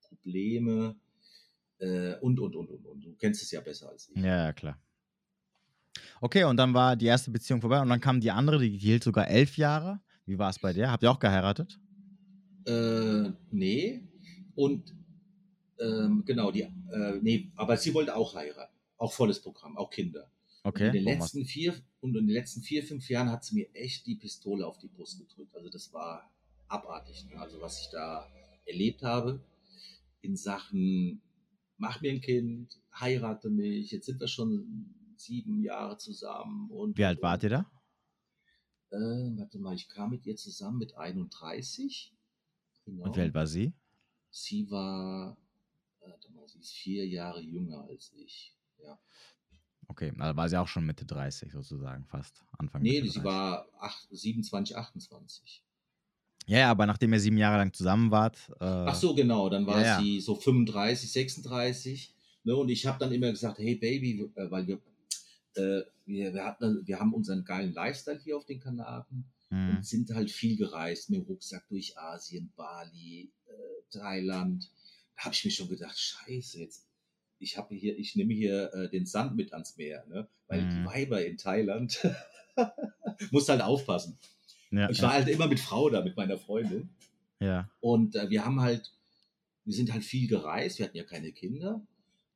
[0.01, 0.95] Probleme
[1.79, 3.05] äh, und, und, und, und, und.
[3.05, 4.21] Du kennst es ja besser als ich.
[4.21, 4.79] Ja, ja, klar.
[6.21, 9.03] Okay, und dann war die erste Beziehung vorbei und dann kam die andere, die hielt
[9.03, 9.99] sogar elf Jahre.
[10.25, 10.91] Wie war es bei dir?
[10.91, 11.79] Habt ihr auch geheiratet?
[12.65, 14.01] Äh, nee.
[14.55, 14.95] Und
[15.79, 18.73] ähm, genau, die, äh, nee, aber sie wollte auch heiraten.
[18.97, 20.31] Auch volles Programm, auch Kinder.
[20.63, 20.89] Okay.
[20.89, 23.75] Und in den letzten vier und in den letzten vier, fünf Jahren hat sie mir
[23.75, 25.55] echt die Pistole auf die Brust gedrückt.
[25.55, 26.31] Also das war
[26.67, 27.25] abartig.
[27.29, 27.39] Ne?
[27.39, 28.27] Also was ich da
[28.65, 29.43] erlebt habe
[30.21, 31.21] in Sachen
[31.77, 33.91] mach mir ein Kind, heirate mich.
[33.91, 36.69] Jetzt sind wir schon sieben Jahre zusammen.
[36.69, 37.71] Und Wie alt wart ihr da?
[38.91, 38.97] Äh,
[39.37, 42.13] warte mal, ich kam mit ihr zusammen mit 31.
[42.85, 43.05] Genau.
[43.05, 43.73] Und wie alt war sie?
[44.29, 45.37] Sie war,
[46.01, 48.55] warte mal, sie ist vier Jahre jünger als ich.
[48.83, 48.99] Ja.
[49.87, 53.23] Okay, also war sie auch schon Mitte 30 sozusagen, fast Anfang Nee, sie 30.
[53.23, 55.63] war acht, 27, 28.
[56.47, 58.37] Ja, ja, aber nachdem ihr sieben Jahre lang zusammen wart.
[58.59, 59.99] Äh, Ach so, genau, dann war ja, ja.
[59.99, 62.15] sie so 35, 36.
[62.43, 64.75] Ne, und ich habe dann immer gesagt, hey Baby, äh, weil wir,
[65.55, 69.77] äh, wir, wir, hatten, wir haben unseren geilen Lifestyle hier auf den Kanaren mhm.
[69.77, 73.51] und sind halt viel gereist mit dem Rucksack durch Asien, Bali, äh,
[73.89, 74.69] Thailand.
[75.15, 76.87] Da habe ich mir schon gedacht, scheiße, jetzt,
[77.39, 80.27] ich habe hier, ich nehme hier äh, den Sand mit ans Meer, ne?
[80.47, 80.69] weil Mhm.
[80.69, 82.07] die Weiber in Thailand,
[83.31, 84.19] musst halt aufpassen.
[84.75, 86.89] Ja, Ich ja, war halt immer mit Frau da, mit meiner Freundin.
[87.39, 87.69] ja.
[87.79, 88.91] Und äh, wir haben halt,
[89.63, 91.81] wir sind halt viel gereist, wir hatten ja keine Kinder,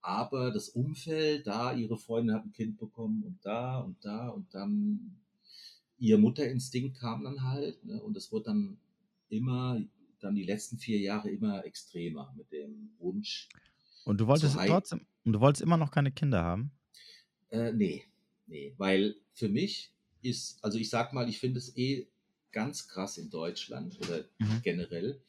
[0.01, 4.53] aber das Umfeld, da ihre Freundin hat ein Kind bekommen und da und da und
[4.53, 5.19] dann
[5.99, 8.77] ihr Mutterinstinkt kam dann halt ne, und es wurde dann
[9.29, 9.81] immer,
[10.19, 13.49] dann die letzten vier Jahre immer extremer mit dem Wunsch,
[14.05, 16.71] Und du wolltest trotzdem, und du wolltest immer noch keine Kinder haben?
[17.49, 18.05] Äh, nee,
[18.47, 22.07] nee, weil für mich ist, also ich sag mal, ich finde es eh
[22.51, 24.61] ganz krass in Deutschland oder Mhm.
[24.63, 25.21] generell.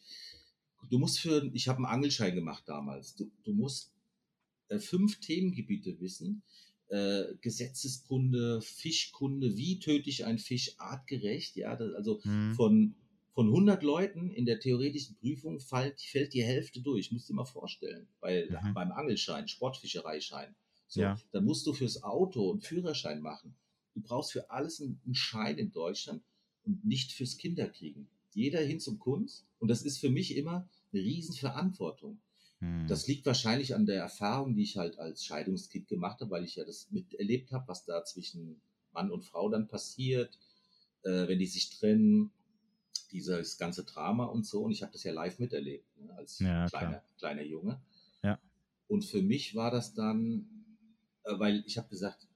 [0.88, 3.14] Du musst für, ich habe einen Angelschein gemacht damals.
[3.14, 3.92] Du, du musst
[4.68, 6.42] äh, fünf Themengebiete wissen.
[6.88, 12.54] Äh, Gesetzeskunde, Fischkunde, wie töte ich einen Fisch artgerecht, ja, das, also Mhm.
[12.54, 12.94] von,
[13.32, 17.12] von 100 Leuten in der theoretischen Prüfung fällt, fällt die Hälfte durch.
[17.12, 18.08] Musst du dir mal vorstellen.
[18.20, 18.74] Bei, Mhm.
[18.74, 20.54] Beim Angelschein, Sportfischereischein.
[20.88, 21.16] So, Ja.
[21.30, 23.54] Dann musst du fürs Auto einen Führerschein machen.
[23.94, 26.22] Du brauchst für alles einen, einen Schein in Deutschland
[26.64, 28.08] und nicht fürs Kinderkriegen.
[28.32, 29.46] Jeder hin zum Kunst.
[29.58, 32.20] Und das ist für mich immer eine Riesenverantwortung.
[32.60, 32.86] Mhm.
[32.86, 36.56] Das liegt wahrscheinlich an der Erfahrung, die ich halt als Scheidungskind gemacht habe, weil ich
[36.56, 38.60] ja das miterlebt habe, was da zwischen
[38.92, 40.38] Mann und Frau dann passiert,
[41.02, 42.30] äh, wenn die sich trennen,
[43.12, 44.62] dieses ganze Drama und so.
[44.62, 47.80] Und ich habe das ja live miterlebt, ne, als Ja, kleiner, kleiner Junge.
[48.22, 48.38] Ja.
[48.88, 50.46] Und für mich war das dann,
[51.24, 52.28] äh, weil ich habe gesagt,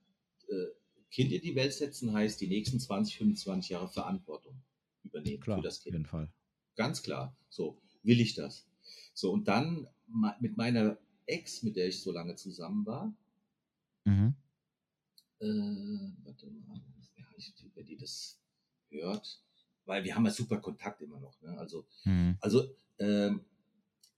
[0.48, 0.66] äh,
[1.14, 4.60] Kind in die Welt setzen heißt die nächsten 20, 25 Jahre Verantwortung
[5.04, 5.94] übernehmen Klar, für das auf Kind.
[5.94, 6.28] jeden Fall.
[6.74, 7.36] Ganz klar.
[7.48, 8.66] So, will ich das.
[9.14, 9.86] So, und dann
[10.40, 13.14] mit meiner Ex, mit der ich so lange zusammen war,
[14.04, 14.34] Mhm.
[15.38, 15.46] äh,
[16.24, 16.80] warte mal,
[17.16, 18.40] ja, ich, wenn die das
[18.90, 19.40] hört,
[19.84, 21.40] weil wir haben ja super Kontakt immer noch.
[21.42, 21.56] Ne?
[21.58, 22.36] Also, Mhm.
[22.40, 23.44] also ähm,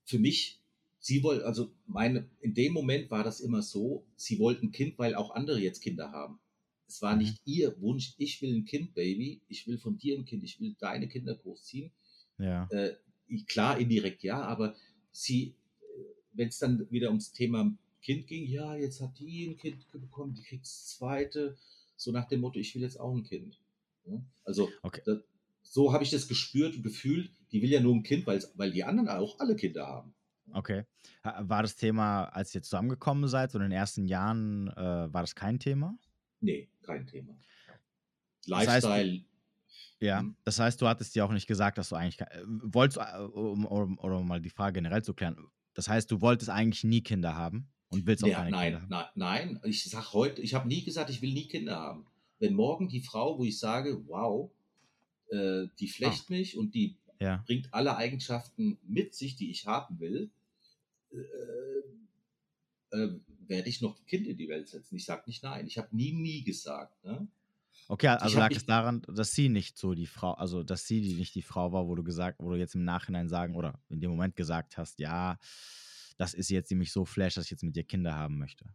[0.03, 0.61] für mich,
[0.99, 4.97] sie wollte, also meine, in dem Moment war das immer so, sie wollten ein Kind,
[4.97, 6.39] weil auch andere jetzt Kinder haben.
[6.87, 7.19] Es war Mhm.
[7.21, 10.59] nicht ihr Wunsch, ich will ein Kind, Baby, ich will von dir ein Kind, ich
[10.59, 11.91] will deine Kinder großziehen.
[12.39, 12.67] Ja.
[12.71, 12.95] äh,
[13.47, 14.75] klar, indirekt ja, aber
[15.11, 15.55] sie,
[16.33, 20.33] wenn es dann wieder ums Thema Kind ging, ja, jetzt hat die ein Kind bekommen,
[20.35, 21.57] die kriegt das zweite,
[21.95, 23.59] so nach dem Motto, ich will jetzt auch ein Kind.
[24.05, 24.21] Ja?
[24.45, 25.01] Also, Okay.
[25.05, 25.17] das,
[25.63, 28.71] so habe ich das gespürt und gefühlt, die will ja nur ein Kind, weil, weil
[28.71, 30.13] die anderen auch alle Kinder haben.
[30.53, 30.85] Okay.
[31.23, 35.35] War das Thema, als ihr zusammengekommen seid, so in den ersten Jahren, äh, war das
[35.35, 35.97] kein Thema?
[36.41, 37.37] Nee, kein Thema.
[38.45, 38.81] Lifestyle.
[38.81, 39.21] Das heißt,
[39.99, 40.35] ja, hm?
[40.43, 43.65] das heißt, du hattest dir auch nicht gesagt, dass du eigentlich, äh, wolltest, äh, um,
[43.65, 45.37] um, oder um mal die Frage generell zu klären,
[45.73, 48.81] das heißt, du wolltest eigentlich nie Kinder haben und willst auch ja, keine nein, Kinder
[48.81, 49.15] haben?
[49.15, 52.05] Nein, nein, ich sage heute, ich habe nie gesagt, ich will nie Kinder haben.
[52.39, 54.51] Wenn morgen die Frau, wo ich sage, wow,
[55.29, 56.33] äh, die flecht ah.
[56.33, 57.43] mich und die ja.
[57.47, 60.29] bringt alle Eigenschaften mit sich, die ich haben will,
[61.11, 61.17] äh,
[62.95, 64.95] äh, werde ich noch ein Kind in die Welt setzen.
[64.95, 65.67] Ich sage nicht nein.
[65.67, 67.03] Ich habe nie, nie gesagt.
[67.03, 67.27] Ne?
[67.87, 71.13] Okay, also lag es daran, dass sie nicht so die Frau, also dass sie die
[71.13, 74.01] nicht die Frau war, wo du gesagt, wo du jetzt im Nachhinein sagen oder in
[74.01, 75.39] dem Moment gesagt hast, ja,
[76.17, 78.65] das ist jetzt nämlich so flash, dass ich jetzt mit dir Kinder haben möchte.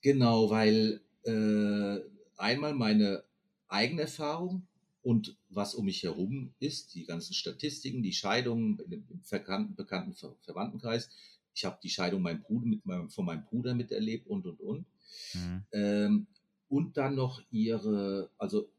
[0.00, 2.00] Genau, weil äh,
[2.36, 3.22] einmal meine
[3.68, 4.66] eigene Erfahrung
[5.02, 11.10] und was um mich herum ist, die ganzen Statistiken, die Scheidungen im bekannten, bekannten Verwandtenkreis.
[11.54, 14.86] Ich habe die Scheidung meinem Bruder mit meinem, von meinem Bruder miterlebt und und und.
[15.34, 15.64] Mhm.
[15.72, 16.26] Ähm,
[16.68, 18.70] und dann noch ihre, also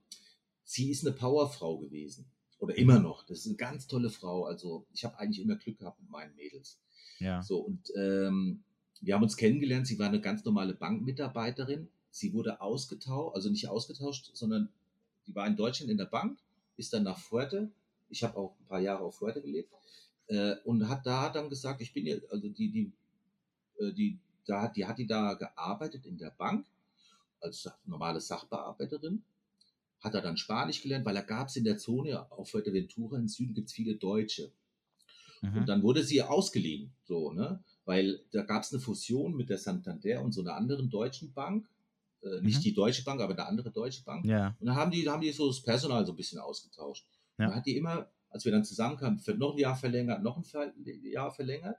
[0.63, 2.25] sie ist eine Powerfrau gewesen
[2.57, 3.23] oder immer noch.
[3.25, 4.45] Das ist eine ganz tolle Frau.
[4.45, 6.79] Also ich habe eigentlich immer Glück gehabt mit meinen Mädels.
[7.19, 7.41] Ja.
[7.43, 8.63] So und ähm,
[9.01, 9.85] wir haben uns kennengelernt.
[9.85, 11.89] Sie war eine ganz normale Bankmitarbeiterin.
[12.09, 14.69] Sie wurde ausgetauscht, also nicht ausgetauscht, sondern
[15.27, 16.39] die war in Deutschland in der Bank,
[16.77, 17.71] ist dann nach Fuerte.
[18.09, 19.71] Ich habe auch ein paar Jahre auf Fuerte gelebt
[20.27, 22.91] äh, und hat da dann gesagt, ich bin ja, also die, die,
[23.79, 26.65] äh, die, da, die hat die da gearbeitet in der Bank
[27.41, 29.23] als normale Sachbearbeiterin.
[30.01, 33.27] Hat er dann Spanisch gelernt, weil da gab es in der Zone auf Fuerteventura im
[33.27, 34.51] Süden gibt es viele Deutsche.
[35.41, 35.57] Mhm.
[35.57, 37.61] Und dann wurde sie ausgeliehen, so, ne?
[37.85, 41.67] Weil da gab es eine Fusion mit der Santander und so einer anderen deutschen Bank.
[42.21, 42.63] Äh, nicht mhm.
[42.63, 44.25] die Deutsche Bank, aber eine andere Deutsche Bank.
[44.25, 44.55] Ja.
[44.59, 47.05] Und dann haben die, haben die so das Personal so ein bisschen ausgetauscht.
[47.37, 47.47] Ja.
[47.47, 50.73] Dann hat die immer, als wir dann zusammenkamen, für noch ein Jahr verlängert, noch ein
[51.03, 51.77] Jahr verlängert.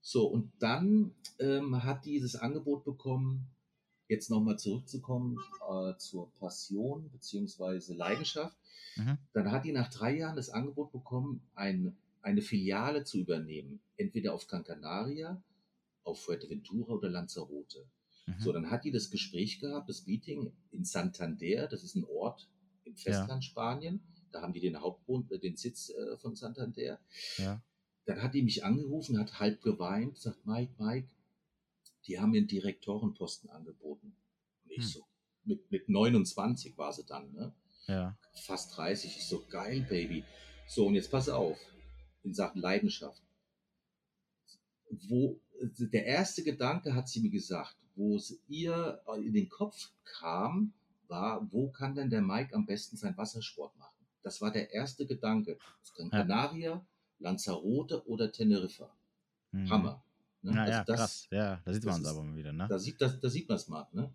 [0.00, 3.50] So, und dann ähm, hat die das Angebot bekommen,
[4.08, 5.38] jetzt nochmal zurückzukommen
[5.70, 7.94] äh, zur Passion bzw.
[7.94, 8.56] Leidenschaft.
[8.96, 9.18] Mhm.
[9.32, 14.34] Dann hat die nach drei Jahren das Angebot bekommen, ein, eine Filiale zu übernehmen, entweder
[14.34, 15.42] auf Gran Canaria,
[16.02, 17.86] auf Fuerteventura oder Lanzarote.
[18.38, 18.54] So, mhm.
[18.54, 22.48] dann hat die das Gespräch gehabt, das Meeting in Santander, das ist ein Ort
[22.84, 23.50] im Festland ja.
[23.50, 24.00] Spanien.
[24.32, 27.00] Da haben die den Hauptwohn, äh, den Sitz äh, von Santander.
[27.38, 27.62] Ja.
[28.04, 31.08] Dann hat die mich angerufen, hat halb geweint, sagt, Mike, Mike,
[32.06, 34.16] die haben mir einen Direktorenposten angeboten.
[34.64, 34.84] Und ich hm.
[34.84, 35.06] so,
[35.44, 37.52] mit, mit 29 war sie dann, ne?
[37.86, 38.16] Ja.
[38.34, 39.16] Fast 30.
[39.16, 40.24] Ich so, geil, Baby.
[40.66, 41.58] So, und jetzt pass auf,
[42.22, 43.22] in Sachen Leidenschaft.
[45.08, 50.72] Wo, der erste Gedanke hat sie mir gesagt, wo es ihr in den Kopf kam,
[51.08, 53.91] war, wo kann denn der Mike am besten seinen Wassersport machen?
[54.22, 55.58] Das war der erste Gedanke.
[55.94, 56.84] Gran Canaria,
[57.18, 58.90] Lanzarote oder Teneriffa.
[59.52, 59.70] Mhm.
[59.70, 60.04] Hammer.
[60.42, 60.52] Ne?
[60.54, 61.28] Ja, also ja, das, krass.
[61.30, 62.52] Ja, da sieht man es aber mal wieder.
[62.52, 62.66] Ne?
[62.68, 63.86] Da sieht, das, da sieht man es mal.
[63.92, 64.12] Ne?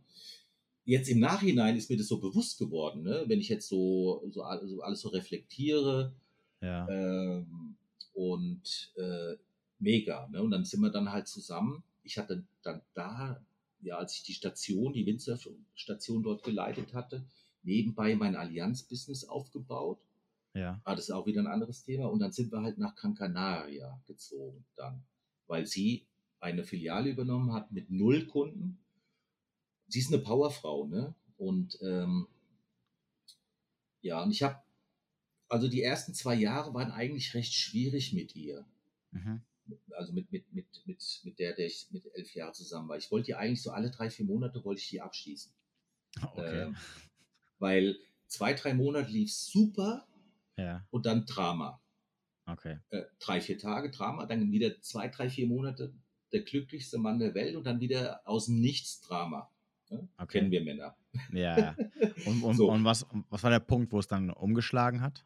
[0.85, 3.23] Jetzt im Nachhinein ist mir das so bewusst geworden, ne?
[3.27, 6.13] wenn ich jetzt so, so, so alles so reflektiere.
[6.61, 6.87] Ja.
[6.89, 7.75] Ähm,
[8.13, 9.35] und äh,
[9.79, 10.27] mega.
[10.29, 10.41] Ne?
[10.41, 11.83] Und dann sind wir dann halt zusammen.
[12.03, 13.41] Ich hatte dann da
[13.81, 17.23] ja, als ich die Station, die Windsurf-Station dort geleitet hatte,
[17.67, 19.99] nebenbei mein Allianz-Business aufgebaut.
[20.53, 20.81] Ja.
[20.83, 22.07] Ah, das ist auch wieder ein anderes Thema.
[22.07, 25.03] Und dann sind wir halt nach Gran Canaria gezogen dann,
[25.45, 26.07] weil sie
[26.39, 28.79] eine Filiale übernommen hat mit null Kunden.
[29.87, 31.13] Sie ist eine Powerfrau, ne?
[31.37, 32.27] Und ähm,
[34.01, 34.59] ja, und ich habe,
[35.49, 38.65] also die ersten zwei Jahre waren eigentlich recht schwierig mit ihr.
[39.11, 39.41] Mhm
[39.95, 42.97] also mit, mit, mit, mit, mit der, der ich mit elf Jahren zusammen war.
[42.97, 45.51] Ich wollte die eigentlich so alle drei, vier Monate wollte ich die abschließen.
[46.21, 46.69] Okay.
[46.69, 46.73] Äh,
[47.59, 47.97] weil
[48.27, 50.05] zwei, drei Monate lief super
[50.57, 50.85] ja.
[50.89, 51.81] und dann Drama.
[52.45, 52.79] Okay.
[52.89, 55.93] Äh, drei, vier Tage Drama, dann wieder zwei, drei, vier Monate
[56.31, 59.49] der glücklichste Mann der Welt und dann wieder aus dem Nichts Drama.
[59.89, 60.07] Ne?
[60.17, 60.39] Okay.
[60.39, 60.95] Kennen wir Männer.
[61.31, 61.75] Ja.
[62.25, 62.69] Und, und, so.
[62.69, 65.23] und was, was war der Punkt, wo es dann umgeschlagen hat?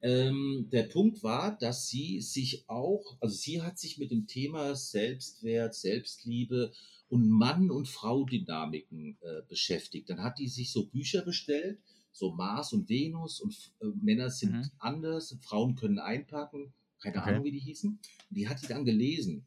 [0.00, 4.74] Ähm, der Punkt war, dass sie sich auch, also sie hat sich mit dem Thema
[4.74, 6.72] Selbstwert, Selbstliebe
[7.08, 10.10] und Mann- und Frau-Dynamiken äh, beschäftigt.
[10.10, 11.80] Dann hat die sich so Bücher bestellt,
[12.12, 14.70] so Mars und Venus und äh, Männer sind mhm.
[14.78, 17.30] anders, Frauen können einpacken, keine okay.
[17.30, 17.90] Ahnung, wie die hießen.
[17.90, 19.46] Und die hat die dann gelesen.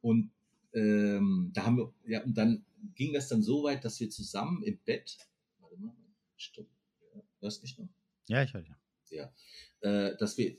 [0.00, 0.30] Und
[0.72, 4.62] ähm, da haben wir, ja, und dann ging das dann so weit, dass wir zusammen
[4.62, 5.18] im Bett,
[5.58, 5.94] warte mal,
[6.36, 6.68] stopp,
[7.40, 7.88] hörst mich noch?
[8.28, 8.76] Ja, ich höre ja
[9.10, 9.32] ja,
[9.80, 10.56] äh, dass wir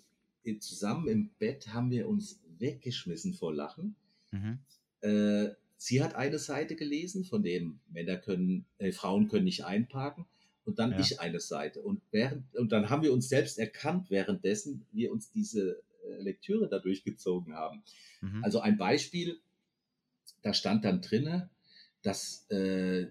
[0.60, 3.96] zusammen im Bett haben wir uns weggeschmissen vor Lachen.
[4.32, 4.60] Mhm.
[5.02, 10.26] Äh, sie hat eine Seite gelesen, von dem Männer können, äh, Frauen können nicht einparken.
[10.66, 11.00] und dann Ja.
[11.00, 11.82] ich eine Seite.
[11.82, 16.68] Und, während, und dann haben wir uns selbst erkannt, währenddessen wir uns diese äh, Lektüre
[16.68, 17.84] da durchgezogen haben.
[18.20, 18.44] Mhm.
[18.44, 19.40] Also ein Beispiel,
[20.42, 21.50] da stand dann drinne,
[22.02, 23.08] dass äh,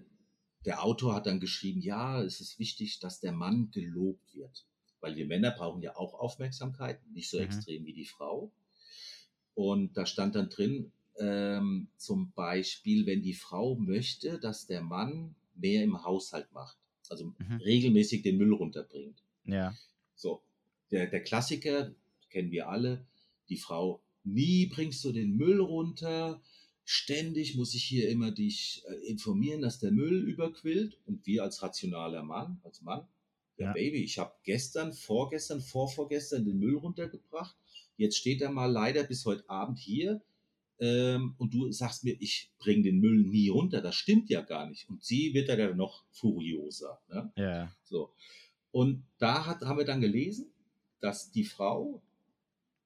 [0.65, 4.67] der Autor hat dann geschrieben, ja, es ist wichtig, dass der Mann gelobt wird.
[4.99, 7.43] Weil wir Männer brauchen ja auch Aufmerksamkeit, nicht so Mhm.
[7.45, 8.51] extrem wie die Frau.
[9.55, 15.35] Und da stand dann drin, ähm, zum Beispiel, wenn die Frau möchte, dass der Mann
[15.55, 16.77] mehr im Haushalt macht,
[17.09, 17.57] also Mhm.
[17.63, 19.23] regelmäßig den Müll runterbringt.
[19.45, 19.73] ja.
[20.15, 20.41] So,
[20.91, 21.93] der, der Klassiker,
[22.29, 23.05] kennen wir alle,
[23.49, 26.41] die Frau, nie bringst du den Müll runter,
[26.85, 31.61] ständig muss ich hier immer dich äh, informieren, dass der Müll überquillt und wir als
[31.61, 33.07] rationaler Mann, als Mann,
[33.57, 33.73] ja, Ja.
[33.73, 37.55] Baby, ich habe gestern, vorgestern, vorvorgestern den Müll runtergebracht,
[37.97, 40.21] jetzt steht er mal leider bis heute Abend hier
[40.79, 44.69] ähm, und du sagst mir, ich bringe den Müll nie runter, das stimmt ja gar
[44.69, 46.99] nicht und sie wird dann ja noch furioser.
[47.09, 47.31] Ne?
[47.35, 47.71] Ja.
[47.83, 48.11] So.
[48.71, 50.51] Und da hat, haben wir dann gelesen,
[50.99, 52.01] dass die Frau,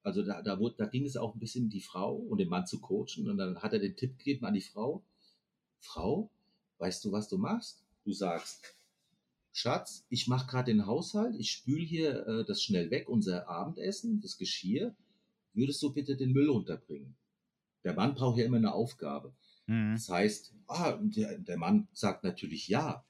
[0.04, 2.66] also da, da, wurde, da ging es auch ein bisschen die Frau und den Mann
[2.66, 3.30] zu coachen.
[3.30, 5.04] Und dann hat er den Tipp gegeben an die Frau,
[5.80, 6.30] Frau,
[6.78, 7.84] weißt du, was du machst?
[8.06, 8.64] Du sagst,
[9.52, 14.22] Schatz, ich mache gerade den Haushalt, ich spüle hier äh, das schnell weg, unser Abendessen,
[14.22, 14.96] das Geschirr.
[15.54, 17.16] Würdest du bitte den Müll runterbringen?
[17.84, 19.34] Der Mann braucht ja immer eine Aufgabe.
[19.68, 19.94] Mhm.
[19.94, 23.06] Das heißt, ah, der, der Mann sagt natürlich ja.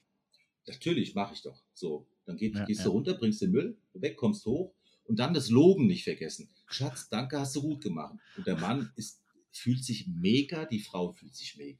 [0.66, 1.62] Natürlich, mache ich doch.
[1.74, 2.84] So, dann geht, Ja, gehst ja.
[2.86, 6.48] du runter, bringst den Müll weg, kommst hoch und dann das Loben nicht vergessen.
[6.68, 8.14] Schatz, danke, hast du gut gemacht.
[8.36, 9.20] Und der Mann ist,
[9.50, 11.78] fühlt sich mega, die Frau fühlt sich mega.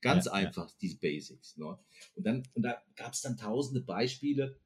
[0.00, 1.56] Ganz Ja, einfach, diese Basics.
[1.56, 1.78] Ne?
[2.14, 4.58] Und, dann, und da gab es dann tausende Beispiele,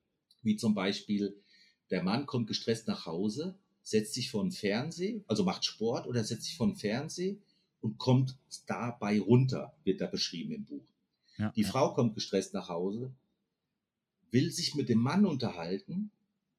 [0.42, 1.42] wie zum Beispiel,
[1.90, 6.24] der Mann kommt gestresst nach Hause, setzt sich vor den Fernseher, also macht Sport oder
[6.24, 7.36] setzt sich vor den Fernseher
[7.86, 10.84] und kommt dabei runter, wird da beschrieben im Buch.
[11.38, 11.62] Ja, Die.
[11.62, 13.12] Frau kommt gestresst nach Hause,
[14.32, 16.10] will sich mit dem Mann unterhalten,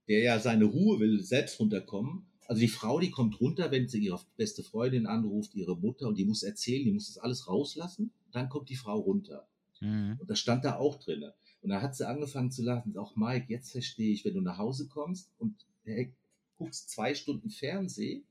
[0.08, 2.26] der ja seine Ruhe will, selbst runterkommen.
[2.48, 6.18] Also die Frau, die kommt runter, wenn sie ihre beste Freundin anruft, ihre Mutter, und
[6.18, 8.12] die muss erzählen, die muss das alles rauslassen.
[8.32, 9.46] Dann kommt die Frau runter.
[9.82, 10.16] Mhm.
[10.18, 11.34] Und das stand da auch drinne.
[11.62, 12.98] Und dann hat sie angefangen zu lachen.
[12.98, 16.14] Auch Mike, jetzt verstehe ich, wenn du nach Hause kommst und hey,
[16.56, 18.24] guckst zwei Stunden Fernsehen,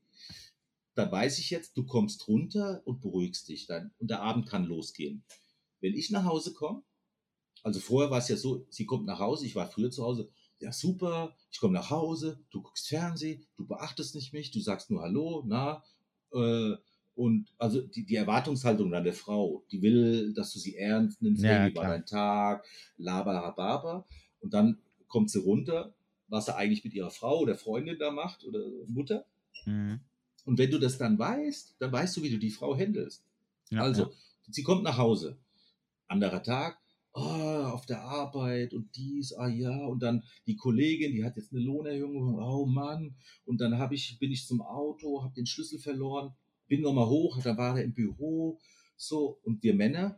[0.97, 3.91] dann weiß ich jetzt, du kommst runter und beruhigst dich dann.
[3.99, 5.23] Und der Abend kann losgehen.
[5.79, 6.81] Wenn ich nach Hause komme,
[7.61, 10.29] also vorher war es ja so, sie kommt nach Hause, ich war früher zu Hause,
[10.59, 14.89] ja super, ich komme nach Hause, du guckst Fernsehen, du beachtest nicht mich, du sagst
[14.89, 15.83] nur Hallo, na,
[16.33, 16.73] äh,
[17.13, 21.43] und also die, die Erwartungshaltung an der Frau, die will, dass du sie ernst nimmst,
[21.43, 22.65] Ja, wie war dein Tag,
[22.97, 24.07] laberababa,
[24.39, 25.93] und dann kommt sie runter,
[26.27, 29.25] was sie eigentlich mit ihrer Frau oder Freundin da macht oder Mutter.
[29.65, 29.99] Mhm.
[30.47, 33.25] Und wenn du das dann weißt, dann weißt du, wie du die Frau handelst.
[33.69, 34.09] Ja, also, ja.
[34.49, 35.37] sie kommt nach Hause.
[36.07, 36.79] Anderer Tag,
[37.11, 41.51] oh, auf der Arbeit und dies, ah ja, und dann die Kollegin, die hat jetzt
[41.51, 45.79] eine Lohnerhöhung, oh Mann, und dann hab ich, bin ich zum Auto, habe den Schlüssel
[45.79, 46.33] verloren,
[46.69, 48.57] bin nochmal hoch, da war er im Büro,
[48.95, 50.17] so, und wir Männer,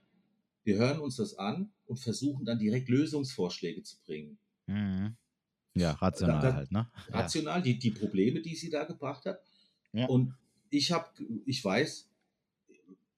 [0.64, 4.38] wir hören uns das an und versuchen dann direkt Lösungsvorschläge zu bringen.
[4.68, 5.16] Mhm.
[5.74, 6.88] Ja, rational Da- da- halt, ne?
[7.10, 7.16] Ja.
[7.22, 9.40] rational, die, die Probleme, die sie da gebracht hat.
[9.94, 10.08] Ja.
[10.08, 10.34] Und
[10.70, 11.08] ich habe,
[11.46, 12.08] ich weiß,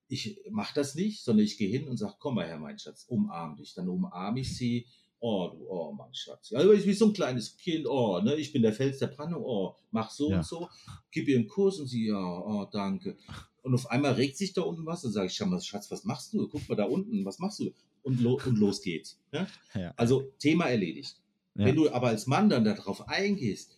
[0.07, 3.05] ich mache das nicht, sondern ich gehe hin und sage, komm mal her, mein Schatz,
[3.07, 3.73] umarm dich.
[3.73, 4.85] Dann umarme ich sie.
[5.23, 6.49] Oh, du, oh, mein Schatz.
[6.49, 7.85] Ja, ich bin so ein kleines Kind.
[7.87, 9.43] Oh, ne, ich bin der Fels der Brandung.
[9.45, 10.37] Oh, mach so Ja.
[10.37, 10.67] und so.
[11.11, 13.15] Gib ihr einen Kuss und sie, ja, oh, danke.
[13.61, 16.03] Und auf einmal regt sich da unten was und sage ich, schau mal, Schatz, was
[16.05, 16.47] machst du?
[16.47, 17.71] Guck mal da unten, was machst du?
[18.01, 19.19] Und, lo und los geht's.
[19.31, 19.45] Ne?
[19.75, 19.93] Ja.
[19.95, 21.15] Also Thema erledigt.
[21.53, 21.65] Ja.
[21.65, 23.77] Wenn du aber als Mann dann darauf eingehst,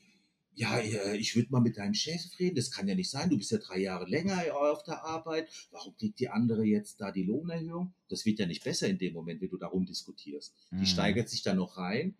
[0.55, 3.37] ja, äh, ich würde mal mit deinem Chef reden, das kann ja nicht sein, du
[3.37, 7.23] bist ja drei Jahre länger auf der Arbeit, warum kriegt die andere jetzt da die
[7.23, 7.93] Lohnerhöhung?
[8.09, 10.53] Das wird ja nicht besser in dem Moment, wenn du darum diskutierst.
[10.71, 10.85] Die Mhm.
[10.85, 12.15] steigert sich dann noch rein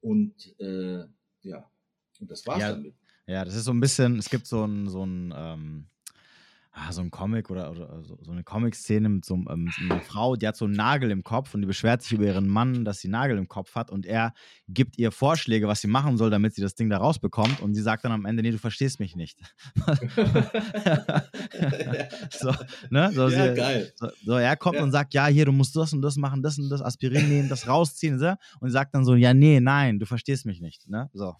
[0.00, 1.04] und äh,
[1.42, 1.70] ja,
[2.20, 2.94] und das war's Ja, damit.
[3.26, 5.86] Ja, das ist so ein bisschen, es gibt so ein, so ein, ähm,
[6.88, 10.36] ah, so ein Comic oder, oder so, so eine Comic-Szene mit so ähm, einer Frau,
[10.36, 13.00] die hat so einen Nagel im Kopf und die beschwert sich über ihren Mann, dass
[13.00, 14.32] sie einen Nagel im Kopf hat und er
[14.68, 17.82] gibt ihr Vorschläge, was sie machen soll, damit sie das Ding da rausbekommt und sie
[17.82, 19.38] sagt dann am Ende, nee, du verstehst mich nicht.
[22.30, 22.52] so,
[22.90, 23.10] ne?
[23.12, 23.92] so, ja, sie, geil.
[23.96, 24.82] so, so, er kommt Ja.
[24.82, 27.48] und sagt, ja, hier, du musst das und das machen, das und das, Aspirin nehmen,
[27.48, 28.34] das rausziehen, so.
[28.60, 31.10] und sie sagt dann so, ja, nee, nein, du verstehst mich nicht, ne?
[31.12, 31.34] So.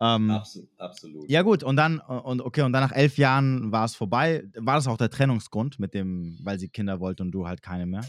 [0.00, 1.28] Ähm, Absolut, absolut.
[1.30, 4.44] ja, gut, und dann, und okay, und dann nach elf Jahren war es vorbei.
[4.54, 7.84] War das auch der Trennungsgrund mit dem, weil sie Kinder wollte und du halt keine
[7.84, 8.08] mehr?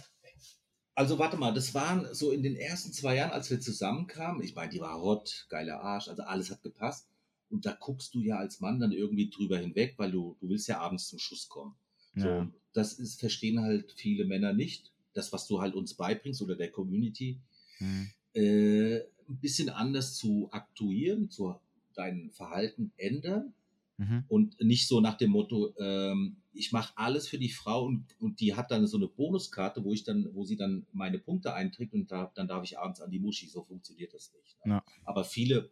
[0.93, 4.43] Also warte mal, das waren so in den ersten zwei Jahren, als wir zusammenkamen.
[4.43, 7.07] Ich meine, die war hot, geiler Arsch, also alles hat gepasst.
[7.49, 10.67] Und da guckst du ja als Mann dann irgendwie drüber hinweg, weil du, du willst
[10.67, 11.75] ja abends zum Schuss kommen.
[12.15, 12.47] Ja.
[12.73, 14.91] das ist, verstehen halt viele Männer nicht.
[15.13, 17.39] Das, was du halt uns beibringst oder der Community.
[17.77, 18.09] Hm.
[18.33, 21.55] äh, ein bisschen anders zu aktuieren, zu
[21.99, 23.53] dein Verhalten ändern
[23.97, 24.23] Mhm.
[24.29, 28.39] und nicht so nach dem Motto, ähm, ich mache alles für die Frau und, und
[28.39, 31.93] die hat dann so eine Bonuskarte, wo ich dann, wo sie dann meine Punkte einträgt
[31.93, 33.49] und da, dann darf ich abends an die Muschi.
[33.49, 34.55] So funktioniert das nicht.
[34.65, 34.71] Ne?
[34.75, 34.83] Ja.
[35.03, 35.69] Aber viele,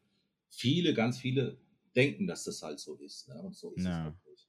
[0.49, 1.57] viele, ganz viele
[1.95, 3.30] denken, dass das halt so ist.
[3.30, 3.41] Ne?
[3.41, 4.09] Und so ist Ja.
[4.09, 4.45] es wirklich.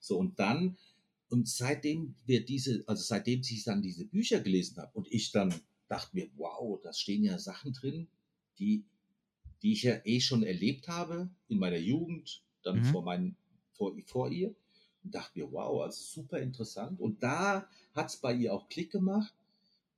[0.00, 0.76] So, und dann,
[1.30, 5.54] und seitdem wir diese, also seitdem ich dann diese Bücher gelesen habe und ich dann
[5.86, 8.08] dachte mir, wow, da stehen ja Sachen drin,
[8.58, 8.84] die,
[9.62, 12.84] die ich ja eh schon erlebt habe in meiner Jugend, dann Mhm.
[12.84, 13.36] vor, meinen,
[13.72, 14.54] vor, vor ihr.
[15.04, 17.00] Und dachte mir, wow, also super interessant.
[17.00, 19.34] Und da hat es bei ihr auch Klick gemacht.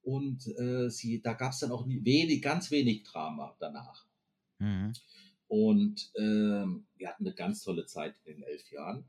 [0.02, 4.06] Und äh, sie, da gab es dann auch nie, wenig, ganz wenig Drama danach.
[4.58, 4.92] Mhm.
[5.48, 9.04] Und ähm, wir hatten eine ganz tolle Zeit in den elf Jahren.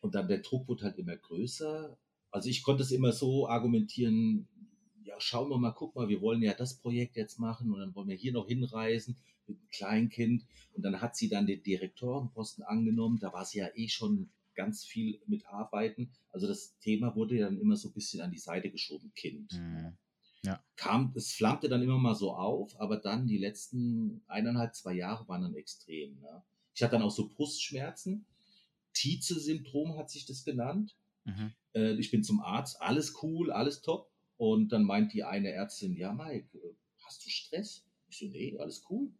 [0.00, 1.96] Und dann der Druck wurde halt immer größer.
[2.30, 4.46] Also ich konnte es immer so argumentieren,
[5.02, 7.94] ja, schauen wir mal, guck mal, wir wollen ja das Projekt jetzt machen und dann
[7.94, 9.16] wollen wir hier noch hinreisen
[9.48, 10.46] mit einem Kleinkind.
[10.74, 13.18] Und dann hat sie dann den Direktorenposten angenommen.
[13.20, 16.10] Da war sie ja eh schon ganz viel mit Arbeiten.
[16.30, 19.52] Also das Thema wurde ja dann immer so ein bisschen an die Seite geschoben, Kind
[19.52, 19.96] Mhm.
[20.76, 25.26] kam, es flammte dann immer mal so auf, aber dann die letzten eineinhalb, zwei Jahre
[25.28, 26.20] waren dann extrem.
[26.20, 26.42] Ne?
[26.74, 28.24] Ich hatte dann auch so Brustschmerzen.
[28.94, 30.96] Tietze-Syndrom hat sich das genannt.
[31.24, 31.52] Mhm.
[31.74, 34.10] Äh, ich bin zum Arzt, alles cool, alles top.
[34.38, 36.74] Und dann meint die eine Ärztin, ja, Mike, äh,
[37.04, 37.84] hast du Stress?
[38.08, 39.10] Ich so, nee, alles cool.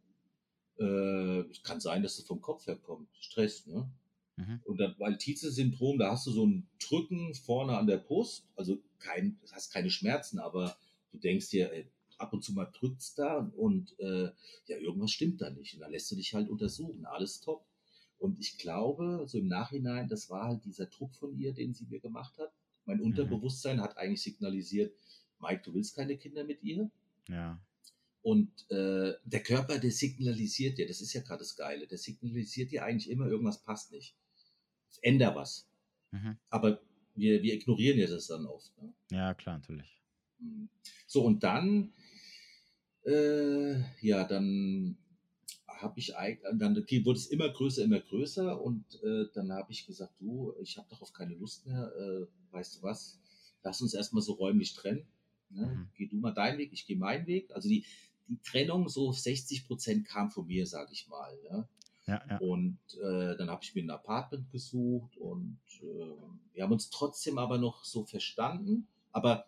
[0.79, 3.09] Äh, kann sein, dass es vom Kopf her kommt.
[3.19, 3.89] Stress, ne?
[4.37, 4.61] Mhm.
[4.65, 8.79] Und dann, weil Tietze-Syndrom, da hast du so ein Drücken vorne an der Brust, also
[8.99, 10.77] kein, du hast keine Schmerzen, aber
[11.13, 11.87] du denkst dir, ey,
[12.19, 14.31] ab und zu mal drückt's da und äh,
[14.67, 15.75] ja, irgendwas stimmt da nicht.
[15.75, 17.65] Und dann lässt du dich halt untersuchen, alles top.
[18.19, 21.87] Und ich glaube, so im Nachhinein, das war halt dieser Druck von ihr, den sie
[21.87, 22.53] mir gemacht hat.
[22.87, 24.95] Mein Unterbewusstsein hat eigentlich signalisiert,
[25.41, 26.91] Mike, du willst keine Kinder mit ihr.
[27.29, 27.61] Ja.
[28.27, 32.73] Und äh, der Körper, der signalisiert dir, das ist ja gerade das Geile, der signalisiert
[32.73, 34.17] dir eigentlich immer, irgendwas passt nicht.
[35.01, 35.69] Änder was.
[36.11, 36.37] Mhm.
[36.51, 36.81] Aber
[37.15, 38.77] wir, wir ignorieren ja das dann oft.
[38.83, 38.93] Ne?
[39.13, 40.03] Ja, klar, natürlich.
[40.41, 40.69] Mhm.
[41.07, 41.93] So, und dann,
[43.05, 44.99] äh, ja, dann
[45.69, 49.71] habe ich eigentlich, dann okay, wurde es immer größer, immer größer und äh, dann habe
[49.71, 53.21] ich gesagt, du, ich habe darauf keine Lust mehr, äh, weißt du was,
[53.63, 55.07] lass uns erstmal so räumlich trennen.
[55.51, 55.67] Ne?
[55.67, 55.89] Mhm.
[55.95, 57.53] Geh du mal deinen Weg, ich gehe meinen Weg.
[57.53, 57.85] Also die,
[58.29, 61.37] die Trennung, so 60 Prozent kam von mir, sage ich mal.
[61.51, 61.69] Ne?
[62.07, 62.39] Ja, ja.
[62.39, 66.15] Und äh, dann habe ich mir ein Apartment gesucht und äh,
[66.55, 68.87] wir haben uns trotzdem aber noch so verstanden.
[69.13, 69.47] Aber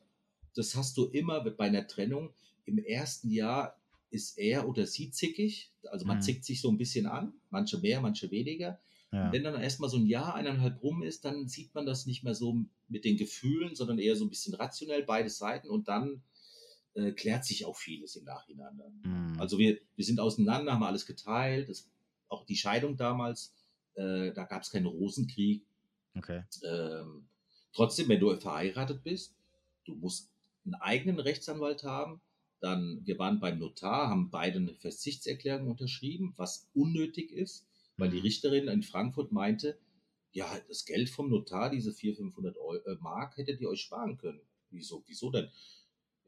[0.54, 2.32] das hast du immer bei einer Trennung.
[2.64, 3.76] Im ersten Jahr
[4.10, 5.70] ist er oder sie zickig.
[5.90, 6.22] Also man Mhm.
[6.22, 8.80] zickt sich so ein bisschen an, manche mehr, manche weniger.
[9.12, 9.30] ja.
[9.32, 12.34] Wenn dann erstmal so ein Jahr, eineinhalb rum ist, dann sieht man das nicht mehr
[12.34, 15.68] so mit den Gefühlen, sondern eher so ein bisschen rationell, beide Seiten.
[15.68, 16.22] Und dann
[16.98, 18.80] äh, klärt sich auch vieles im Nachhinein.
[19.04, 19.40] Mhm.
[19.40, 21.68] Also wir, wir sind auseinander, haben alles geteilt.
[21.68, 21.88] Das,
[22.28, 23.54] auch die Scheidung damals,
[23.94, 25.64] äh, da gab es keinen Rosenkrieg.
[26.16, 26.42] Okay.
[26.64, 27.28] Ähm,
[27.72, 29.36] trotzdem, wenn du verheiratet bist,
[29.84, 30.30] du musst
[30.64, 32.20] einen eigenen Rechtsanwalt haben.
[32.60, 37.64] Dann, wir waren beim Notar, haben beide eine Verzichtserklärung unterschrieben, was unnötig ist,
[37.96, 38.22] weil die Mhm.
[38.22, 39.78] Richterin in Frankfurt meinte,
[40.32, 44.18] ja, das Geld vom Notar, diese 400, 500 Euro, äh, Mark, hättet ihr euch sparen
[44.18, 44.40] können.
[44.70, 45.48] Wieso, wieso denn?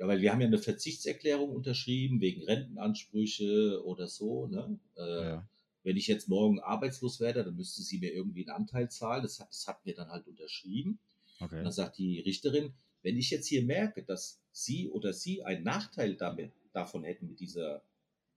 [0.01, 4.47] Ja, weil wir haben ja eine Verzichtserklärung unterschrieben wegen Rentenansprüche oder so.
[4.47, 4.79] Ne?
[4.97, 5.49] Äh, Ja.
[5.83, 9.23] Wenn ich jetzt morgen arbeitslos werde, dann müsste sie mir irgendwie einen Anteil zahlen.
[9.23, 10.99] Das, hat- das hat mir dann halt unterschrieben.
[11.39, 11.63] Und Okay.
[11.63, 16.17] dann sagt die Richterin, wenn ich jetzt hier merke, dass sie oder sie einen Nachteil
[16.17, 17.83] damit, davon hätten mit dieser,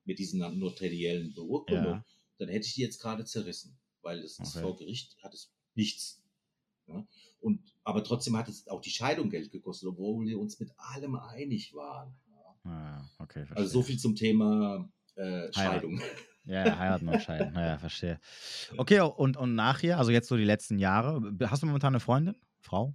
[0.06, 2.06] mit diesen notariellen Beurkundung, Ja.
[2.40, 4.62] dann hätte ich die jetzt gerade zerrissen, weil es Okay.
[4.62, 6.22] vor Gericht hat es nichts.
[6.88, 7.06] Ja?
[7.40, 11.16] Und, aber trotzdem hat es auch die Scheidung Geld gekostet, obwohl wir uns mit allem
[11.16, 12.16] einig waren.
[12.30, 12.72] Ja?
[12.72, 13.58] Ah, okay, verstehe.
[13.58, 16.02] Also so viel zum Thema äh, Scheidung.
[16.46, 17.54] Ja, ja, heiraten und scheiden.
[17.56, 18.20] Ja, ja, verstehe.
[18.78, 22.36] Okay, und, und nachher, also jetzt so die letzten Jahre, hast du momentan eine Freundin?
[22.60, 22.94] Frau?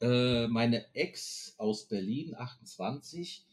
[0.00, 3.46] Äh, meine Ex aus Berlin, 28,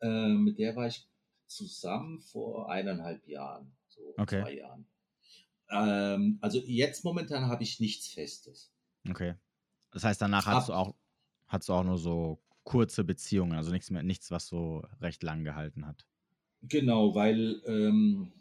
[0.00, 1.06] äh, mit der war ich
[1.46, 4.42] zusammen vor eineinhalb Jahren, so Okay.
[4.42, 4.86] zwei Jahren.
[5.70, 8.72] Ähm, also jetzt momentan habe ich nichts Festes.
[9.08, 9.34] Okay.
[9.90, 10.94] Das heißt, danach hast du auch,
[11.48, 15.44] hast du auch nur so kurze Beziehungen, also nichts mehr, nichts, was so recht lang
[15.44, 16.06] gehalten hat.
[16.62, 18.32] Genau, weil, ähm,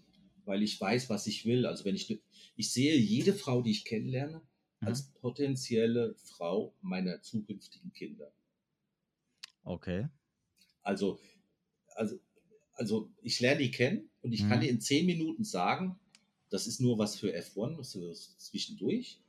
[0.46, 1.66] weil ich weiß, was ich will.
[1.66, 2.20] Also wenn ich,
[2.56, 4.42] ich sehe jede Frau, die ich kennenlerne,
[4.82, 4.88] Mhm.
[4.88, 8.32] als potenzielle Frau meiner zukünftigen Kinder.
[9.66, 10.08] Okay.
[10.84, 11.20] Also,
[11.96, 12.20] also,
[12.74, 14.62] also ich lerne die kennen und ich kann Mhm.
[14.62, 16.00] dir in zehn Minuten sagen,
[16.50, 19.22] das ist nur was für F1, was für zwischendurch.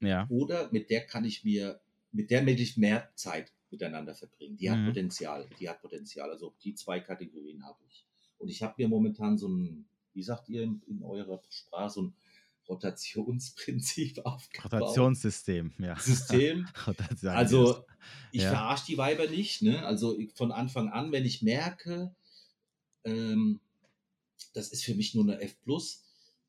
[0.00, 0.26] Ja.
[0.28, 1.80] Oder mit der kann ich mir,
[2.12, 4.56] mit der will ich mehr Zeit miteinander verbringen.
[4.56, 4.86] Die hat Mhm.
[4.86, 6.30] Potenzial, die hat Potenzial.
[6.30, 8.06] Also die zwei Kategorien habe ich.
[8.38, 12.02] Und ich habe mir momentan so ein, wie sagt ihr in, in eurer Sprache, so
[12.02, 12.14] ein
[12.68, 14.72] Rotationsprinzip aufgebaut.
[14.82, 15.98] Rotationssystem, ja.
[15.98, 16.66] System.
[17.22, 17.84] Also
[18.32, 18.50] ich Ja.
[18.50, 19.62] verarsche die Weiber nicht.
[19.62, 19.84] Ne?
[19.84, 22.14] Also von Anfang an, wenn ich merke,
[23.04, 23.60] ähm,
[24.54, 25.56] das ist für mich nur eine F+,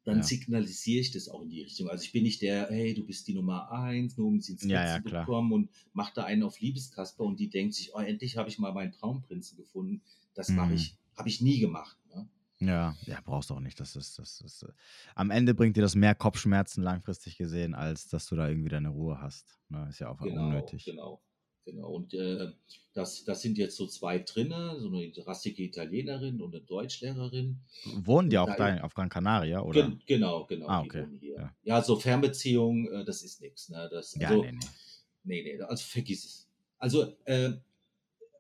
[0.08, 0.24] dann Ja.
[0.24, 1.89] signalisiere ich das auch in die Richtung.
[1.89, 4.62] Also ich bin nicht der, hey, du bist die Nummer eins, nur um sie ins
[4.64, 7.93] Bett Ja, ja, zu bekommen und mach da einen auf Liebeskasper und die denkt sich,
[7.95, 10.01] oh, endlich habe ich mal meinen Traumprinzen gefunden.
[10.34, 10.76] Das mache Mhm.
[10.76, 11.97] ich, habe ich nie gemacht.
[12.14, 12.28] Ne?
[12.60, 13.80] Ja, ja, brauchst du auch nicht.
[13.80, 14.72] Das ist, das ist, äh,
[15.16, 18.89] am Ende bringt dir das mehr Kopfschmerzen langfristig gesehen, als dass du da irgendwie deine
[18.89, 19.60] Ruhe hast.
[19.70, 20.84] Ne, ist ja auch Genau, unnötig.
[20.84, 21.22] genau.
[21.68, 21.89] Genau.
[21.89, 22.53] Und äh,
[22.93, 27.59] das, das sind jetzt so zwei drinne, so eine rassige Italienerin und eine Deutschlehrerin.
[27.84, 29.82] Wohnen die auch da- auf Gran Canaria, oder?
[29.82, 30.68] Gen genau, genau.
[30.70, 31.53] Ah, okay, ja.
[31.63, 31.82] Ja.
[31.82, 33.68] so Fernbeziehung, äh, das ist nichts.
[33.68, 33.89] Ne?
[33.91, 34.59] Das, Ja, also, nee, nee.
[35.26, 36.47] nee, nee, also vergiss es.
[36.78, 37.51] Also äh,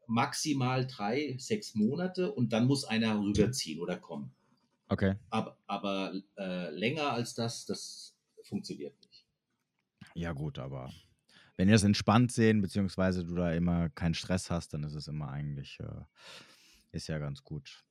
[0.05, 4.33] maximal drei, sechs Monate und dann muss einer rüberziehen oder kommen.
[4.87, 5.15] Okay.
[5.31, 9.25] Aber, aber äh, länger als das, das funktioniert nicht.
[10.15, 10.89] Ja, gut, aber
[11.57, 15.07] wenn ihr das entspannt sehen, beziehungsweise du da immer keinen Stress hast, dann ist es
[15.07, 15.85] immer eigentlich, äh,
[16.91, 17.83] ist ja ganz gut.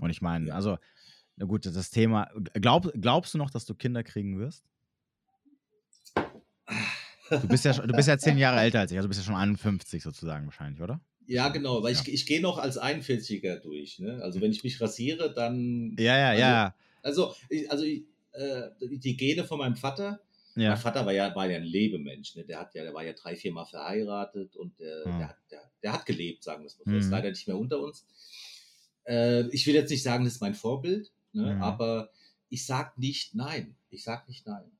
[0.00, 0.78] Und ich meine, also,
[1.36, 4.64] na gut, das Thema, glaub, glaubst du noch, dass du Kinder kriegen wirst?
[7.30, 9.34] Du bist ja, du bist ja zehn Jahre älter als ich, also bist ja schon
[9.36, 11.00] 51 sozusagen wahrscheinlich, oder?
[11.26, 12.00] Ja, genau, weil Ja.
[12.00, 13.98] ich, ich gehe noch als 41er durch.
[13.98, 14.20] Ne?
[14.22, 15.94] Also wenn ich mich rasiere, dann.
[15.98, 16.74] Ja, ja, Also- ja.
[17.02, 20.20] Also, ich, also ich, äh, die Gene von meinem Vater,
[20.58, 22.34] Mein Ja, Vater war ja, war ja ein Lebemensch.
[22.36, 22.44] Ne?
[22.44, 25.18] Der, hat ja, der war ja drei, vier Mal verheiratet und der, Ah.
[25.18, 26.90] der, hat, der, der hat gelebt, sagen wir es mal so.
[26.90, 27.10] Er ist Mhm.
[27.12, 28.06] leider nicht mehr unter uns.
[29.06, 31.54] Äh, ich will jetzt nicht sagen, das ist mein Vorbild, ne?
[31.54, 31.62] Mhm.
[31.62, 32.10] aber
[32.50, 33.76] ich sag nicht nein.
[33.90, 34.70] Ich sag nicht nein.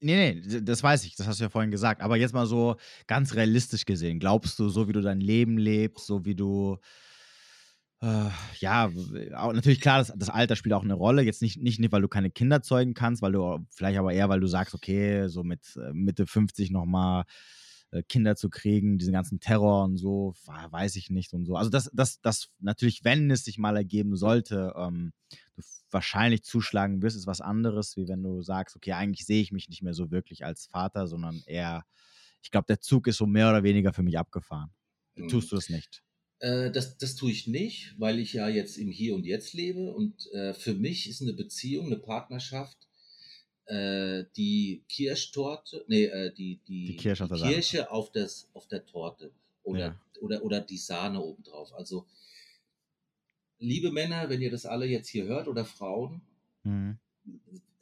[0.00, 2.00] nee, nee, das weiß ich, das hast du ja vorhin gesagt.
[2.02, 6.06] Aber jetzt mal so ganz realistisch gesehen, glaubst du, so wie du dein Leben lebst,
[6.06, 6.78] so wie du,
[8.02, 8.90] äh, ja,
[9.36, 11.22] auch, natürlich klar, das, das Alter spielt auch eine Rolle.
[11.22, 14.28] Jetzt nicht, nicht, nicht, weil du keine Kinder zeugen kannst, weil du, vielleicht aber eher,
[14.28, 17.24] weil du sagst, okay, so mit äh, Mitte 50 nochmal
[17.92, 21.54] äh, Kinder zu kriegen, diesen ganzen Terror und so, weiß ich nicht und so.
[21.54, 25.12] Also das, das, das natürlich, wenn es sich mal ergeben sollte, ähm,
[25.54, 29.52] du wahrscheinlich zuschlagen wirst, ist was anderes, wie wenn du sagst, okay, eigentlich sehe ich
[29.52, 31.84] mich nicht mehr so wirklich als Vater, sondern eher,
[32.42, 34.72] ich glaube, der Zug ist so mehr oder weniger für mich abgefahren.
[35.14, 35.28] Mhm.
[35.28, 36.02] Tust du das nicht?
[36.42, 39.92] Äh, das, das tue ich nicht, weil ich ja jetzt im Hier und Jetzt lebe.
[39.94, 42.76] Und äh, für mich ist eine Beziehung, eine Partnerschaft,
[43.66, 47.54] äh, die Kirschtorte, nee, äh, die, die, Die Kirsche auf der Sahne.
[47.54, 49.30] Kirsche auf, das, auf der Torte
[49.62, 50.00] oder, Ja.
[50.20, 51.72] oder, oder die Sahne obendrauf.
[51.74, 52.06] Also,
[53.60, 56.22] liebe Männer, wenn ihr das alle jetzt hier hört oder Frauen,
[56.64, 56.98] Mhm.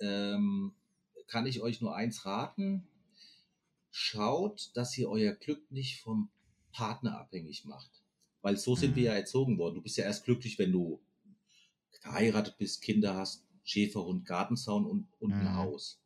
[0.01, 0.73] ähm,
[1.29, 2.87] kann ich euch nur eins raten.
[3.91, 6.29] Schaut, dass ihr euer Glück nicht vom
[6.73, 7.91] Partner abhängig macht.
[8.43, 8.97] Weil so sind Mhm.
[8.97, 9.75] wir ja erzogen worden.
[9.77, 11.01] Du bist ja erst glücklich, wenn du
[12.01, 15.41] verheiratet bist, Kinder hast, Schäferhund, Gartenzaun und, und Mhm.
[15.41, 16.01] ein Haus.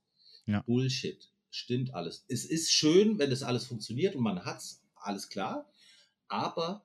[0.46, 0.60] Ja.
[0.62, 1.30] Bullshit.
[1.50, 2.24] Stimmt alles.
[2.28, 5.70] Es ist schön, wenn das alles funktioniert und man hat's, alles klar.
[6.26, 6.84] Aber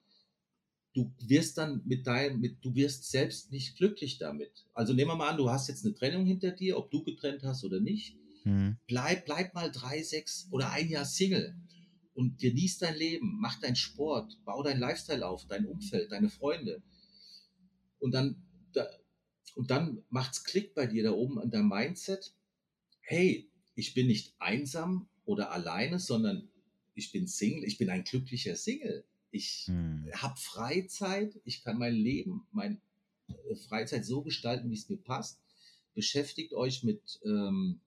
[0.94, 4.66] du wirst dann mit deinem, mit, du wirst selbst nicht glücklich damit.
[4.74, 7.44] Also nehmen wir mal an, du hast jetzt eine Trennung hinter dir, ob du getrennt
[7.44, 8.16] hast oder nicht.
[8.44, 8.78] Mhm.
[8.88, 11.56] Bleib, bleib mal drei, sechs oder ein Jahr Single
[12.20, 16.84] und genieß dein Leben, mach deinen Sport, bau dein Lifestyle auf, dein Umfeld, deine Freunde.
[18.00, 18.44] Und dann,
[18.74, 18.86] da,
[19.56, 22.34] und dann macht's Klick bei dir da oben an deinem Mindset.
[23.00, 26.50] Hey, ich bin nicht einsam oder alleine, sondern
[26.94, 29.06] ich bin Single, ich bin ein glücklicher Single.
[29.32, 30.12] Ich Mhm.
[30.14, 32.82] habe Freizeit, ich kann mein Leben, meine
[33.70, 35.40] Freizeit so gestalten, wie es mir passt.
[35.94, 37.80] Beschäftigt euch mit ähm,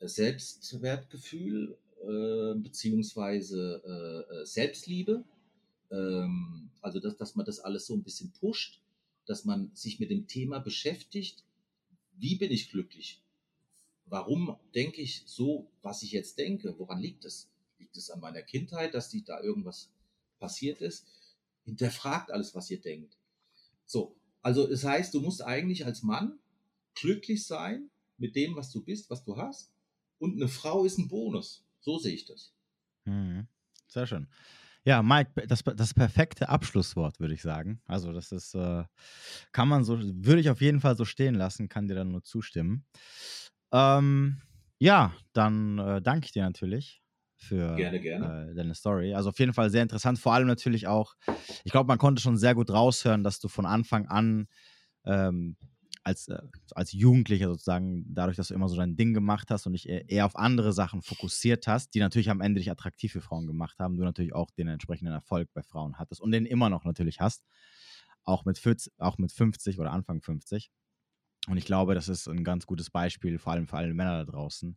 [0.00, 5.24] Selbstwertgefühl äh, beziehungsweise äh, äh, Selbstliebe.
[5.90, 8.80] Ähm, also dass, dass man das alles so ein bisschen pusht,
[9.26, 11.44] dass man sich mit dem Thema beschäftigt.
[12.16, 13.22] Wie bin ich glücklich?
[14.06, 16.78] Warum denke ich so, was ich jetzt denke?
[16.78, 17.50] Woran liegt es?
[17.78, 19.90] Liegt es an meiner Kindheit, dass die da irgendwas
[20.38, 21.06] passiert ist?
[21.64, 23.16] Hinterfragt alles, was ihr denkt.
[23.86, 26.38] So, also das heißt, du musst eigentlich als Mann
[26.94, 29.70] glücklich sein mit dem, was du bist, was du hast.
[30.18, 31.64] Und eine Frau ist ein Bonus.
[31.80, 32.52] So sehe ich das.
[33.06, 33.48] Mhm.
[33.88, 34.28] Sehr schön.
[34.84, 37.82] Ja, Mike, das, das perfekte Abschlusswort, würde ich sagen.
[37.86, 38.84] Also, das ist, äh,
[39.52, 42.22] kann man so, würde ich auf jeden Fall so stehen lassen, kann dir dann nur
[42.22, 42.86] zustimmen.
[43.72, 44.40] Ähm,
[44.78, 47.02] ja, dann äh, danke ich dir natürlich
[47.36, 48.50] für Gerne, gerne.
[48.50, 49.14] Äh, deine Story.
[49.14, 50.18] Also auf jeden Fall sehr interessant.
[50.18, 51.14] Vor allem natürlich auch,
[51.64, 54.48] ich glaube, man konnte schon sehr gut raushören, dass du von Anfang an
[55.04, 55.56] ähm,
[56.08, 56.40] als, äh,
[56.74, 60.08] als Jugendlicher sozusagen, dadurch, dass du immer so dein Ding gemacht hast und dich eher,
[60.08, 63.78] eher auf andere Sachen fokussiert hast, die natürlich am Ende dich attraktiv für Frauen gemacht
[63.78, 67.20] haben, du natürlich auch den entsprechenden Erfolg bei Frauen hattest und den immer noch natürlich
[67.20, 67.44] hast.
[68.24, 70.70] auch mit, 40, auch mit 50 oder Anfang 50.
[71.48, 74.30] Und ich glaube, das ist ein ganz gutes Beispiel, vor allem für alle Männer da
[74.30, 74.76] draußen,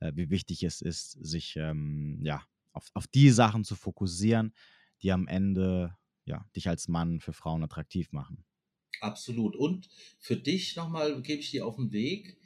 [0.00, 4.54] äh, wie wichtig es ist, sich ähm, ja, auf, auf die Sachen zu fokussieren,
[5.02, 8.44] die am Ende ja, dich als Mann für Frauen attraktiv machen.
[9.00, 9.56] Absolut.
[9.56, 9.88] Und
[10.18, 12.36] für dich nochmal gebe ich dir auf den Weg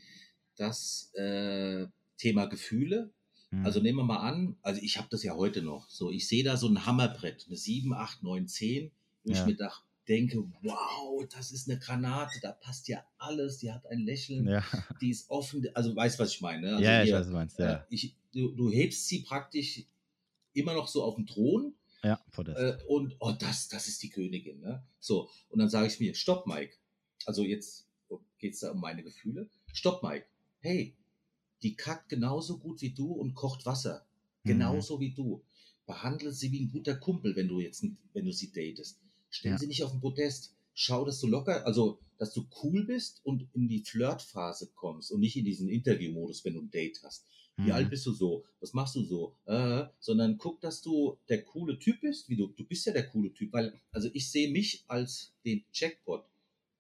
[0.56, 1.86] das äh,
[2.16, 3.12] Thema Gefühle.
[3.50, 3.64] Mhm.
[3.64, 5.88] Also nehmen wir mal an, also ich habe das ja heute noch.
[5.88, 8.90] So, ich sehe da so ein Hammerbrett, eine 7, 8, 9, 10,
[9.24, 9.40] wo ja.
[9.40, 13.86] ich mir dachte, denke, wow, das ist eine Granate, da passt ja alles, die hat
[13.86, 14.64] ein Lächeln, ja.
[15.00, 16.62] die ist offen, also weißt was ich meine.
[16.62, 16.72] Ne?
[16.72, 17.72] Also ja, hier, ich weiß, was du meinst, ja.
[17.74, 19.84] Äh, ich, du, du, hebst sie praktisch
[20.52, 21.74] immer noch so auf den Thron.
[22.02, 22.58] Ja, Podest.
[22.58, 24.60] Äh, und oh, das, das ist die Königin.
[24.60, 24.82] Ne?
[24.98, 26.76] So, und dann sage ich mir, stopp, Mike.
[27.26, 27.86] Also jetzt
[28.38, 29.48] geht es da um meine Gefühle.
[29.72, 30.26] Stopp, Mike.
[30.60, 30.96] Hey,
[31.62, 34.06] die kackt genauso gut wie du und kocht Wasser.
[34.44, 35.00] Genauso mhm.
[35.00, 35.44] wie du.
[35.86, 38.98] Behandle sie wie ein guter Kumpel, wenn du jetzt, wenn du sie datest.
[39.28, 39.58] Stell ja.
[39.58, 40.54] sie nicht auf den Podest.
[40.72, 45.20] Schau, dass du locker, also, dass du cool bist und in die Flirtphase kommst und
[45.20, 47.26] nicht in diesen Interviewmodus, wenn du ein Date hast.
[47.64, 47.72] Wie mhm.
[47.72, 48.44] alt bist du so?
[48.60, 49.36] Was machst du so?
[49.46, 53.06] Äh, sondern guck, dass du der coole Typ bist, wie du, du bist ja der
[53.08, 56.24] coole Typ, weil, also ich sehe mich als den Jackpot.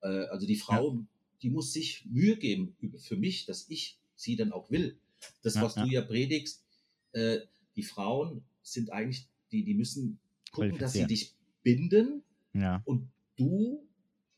[0.02, 1.00] Äh, also die Frau, ja.
[1.42, 4.98] die muss sich Mühe geben für mich, dass ich sie dann auch will.
[5.42, 6.64] Das, was ja, du ja predigst,
[7.12, 7.40] äh,
[7.76, 10.18] die Frauen sind eigentlich, die, die müssen
[10.52, 12.22] gucken, dass sie dich binden
[12.52, 12.82] ja.
[12.84, 13.86] Und du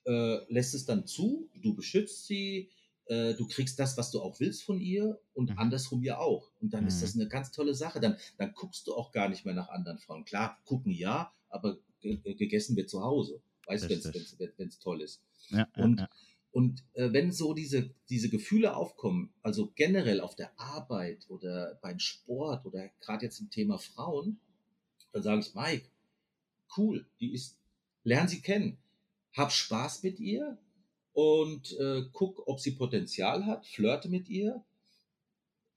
[0.05, 2.69] äh, lässt es dann zu, du beschützt sie,
[3.07, 5.59] äh, du kriegst das, was du auch willst von ihr und mhm.
[5.59, 6.51] andersrum ja auch.
[6.61, 6.89] Und dann mhm.
[6.89, 8.01] ist das eine ganz tolle Sache.
[8.01, 10.25] Dann, dann guckst du auch gar nicht mehr nach anderen Frauen.
[10.25, 13.43] Klar, gucken ja, aber gegessen wird zu Hause.
[13.67, 13.89] Weißt du,
[14.57, 15.23] wenn es toll ist.
[15.51, 16.11] Ja, und ja, ja.
[16.51, 21.99] und äh, wenn so diese, diese Gefühle aufkommen, also generell auf der Arbeit oder beim
[21.99, 24.41] Sport oder gerade jetzt im Thema Frauen,
[25.13, 25.87] dann sage ich, Mike,
[26.77, 27.59] cool, die ist
[28.05, 28.79] lern sie kennen,
[29.33, 30.59] hab Spaß mit ihr
[31.13, 34.65] und äh, guck, ob sie Potenzial hat, flirte mit ihr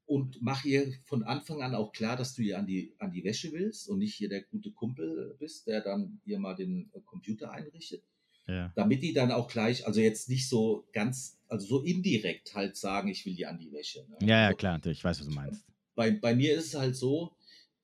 [0.06, 3.24] und mach ihr von Anfang an auch klar, dass du ihr an die, an die
[3.24, 7.00] Wäsche willst und nicht hier der gute Kumpel bist, der dann ihr mal den äh,
[7.06, 8.04] Computer einrichtet.
[8.48, 8.72] Ja.
[8.76, 13.08] Damit die dann auch gleich, also jetzt nicht so ganz, also so indirekt halt sagen,
[13.08, 14.06] ich will dir an die Wäsche.
[14.08, 14.18] Ne?
[14.28, 15.66] Ja, ja, klar, natürlich, ich weiß, was du meinst.
[15.96, 17.36] Bei, bei mir ist es halt so,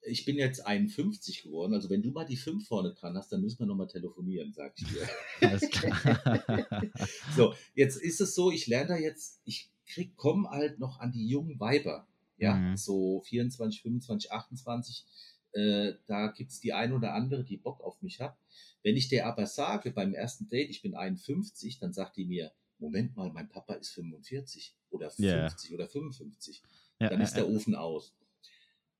[0.04, 3.40] ich bin jetzt 51 geworden, also wenn du mal die 5 vorne dran hast, dann
[3.40, 5.08] müssen wir nochmal telefonieren, sag ich dir.
[5.48, 6.90] Alles klar.
[7.36, 11.12] so, jetzt ist es so, ich lerne da jetzt, ich krieg, komm halt noch an
[11.12, 12.76] die jungen Weiber, ja, mhm.
[12.76, 15.06] so 24, 25, 28,
[15.52, 18.36] äh, da gibt's die ein oder andere, die Bock auf mich hat.
[18.82, 22.52] Wenn ich der aber sage, beim ersten Date, ich bin 51, dann sagt die mir,
[22.78, 25.74] Moment mal, mein Papa ist 45 oder 50 yeah.
[25.74, 26.62] oder 55.
[26.98, 28.12] Ja, dann ist der Ofen aus.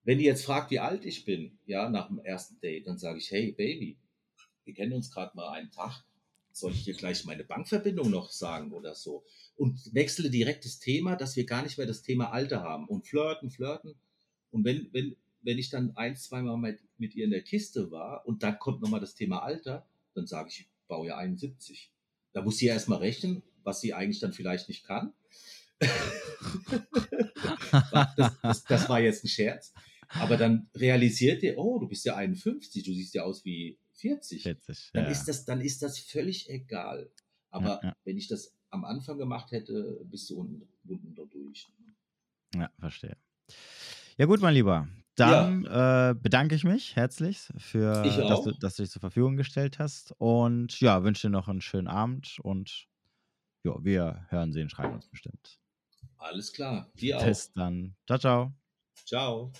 [0.04, 3.18] Wenn die jetzt fragt, wie alt ich bin, ja, nach dem ersten Date, dann sage
[3.18, 3.98] ich, hey Baby,
[4.64, 6.04] wir kennen uns gerade mal einen Tag,
[6.52, 9.24] soll ich dir gleich meine Bankverbindung noch sagen oder so?
[9.56, 13.06] Und wechsle direkt das Thema, dass wir gar nicht mehr das Thema Alter haben und
[13.06, 13.94] flirten, flirten.
[14.50, 18.26] Und wenn, wenn, wenn ich dann ein, zweimal mit, mit ihr in der Kiste war
[18.26, 21.90] und dann kommt nochmal das Thema Alter, dann sage ich, ich baue ja 71.
[22.32, 25.12] Da muss sie ja erstmal rechnen, was sie eigentlich dann vielleicht nicht kann.
[28.16, 29.72] das, das, das, war jetzt ein Scherz.
[30.20, 34.42] Aber dann realisiert ihr, oh, du bist ja 51, du siehst ja aus wie 40.
[34.42, 35.10] 40 dann, ja.
[35.10, 37.10] ist das, dann ist das völlig egal.
[37.50, 37.96] Aber ja, ja.
[38.04, 41.68] wenn ich das am Anfang gemacht hätte, bist du unten, unten durch.
[42.54, 43.16] Ja, verstehe.
[44.18, 44.88] Ja, gut, mein Lieber.
[45.14, 49.78] Dann äh, bedanke ich mich herzlich für, dass du, dass du dich zur Verfügung gestellt
[49.78, 50.14] hast.
[50.18, 52.86] Und ja, wünsche dir noch einen schönen Abend und
[53.62, 55.60] ja, wir hören, sehen, schreiben uns bestimmt.
[56.16, 56.90] Alles klar.
[56.94, 57.54] Dir Bis auch.
[57.54, 57.94] dann.
[58.06, 58.52] Ciao, ciao.
[59.04, 59.52] Ciao.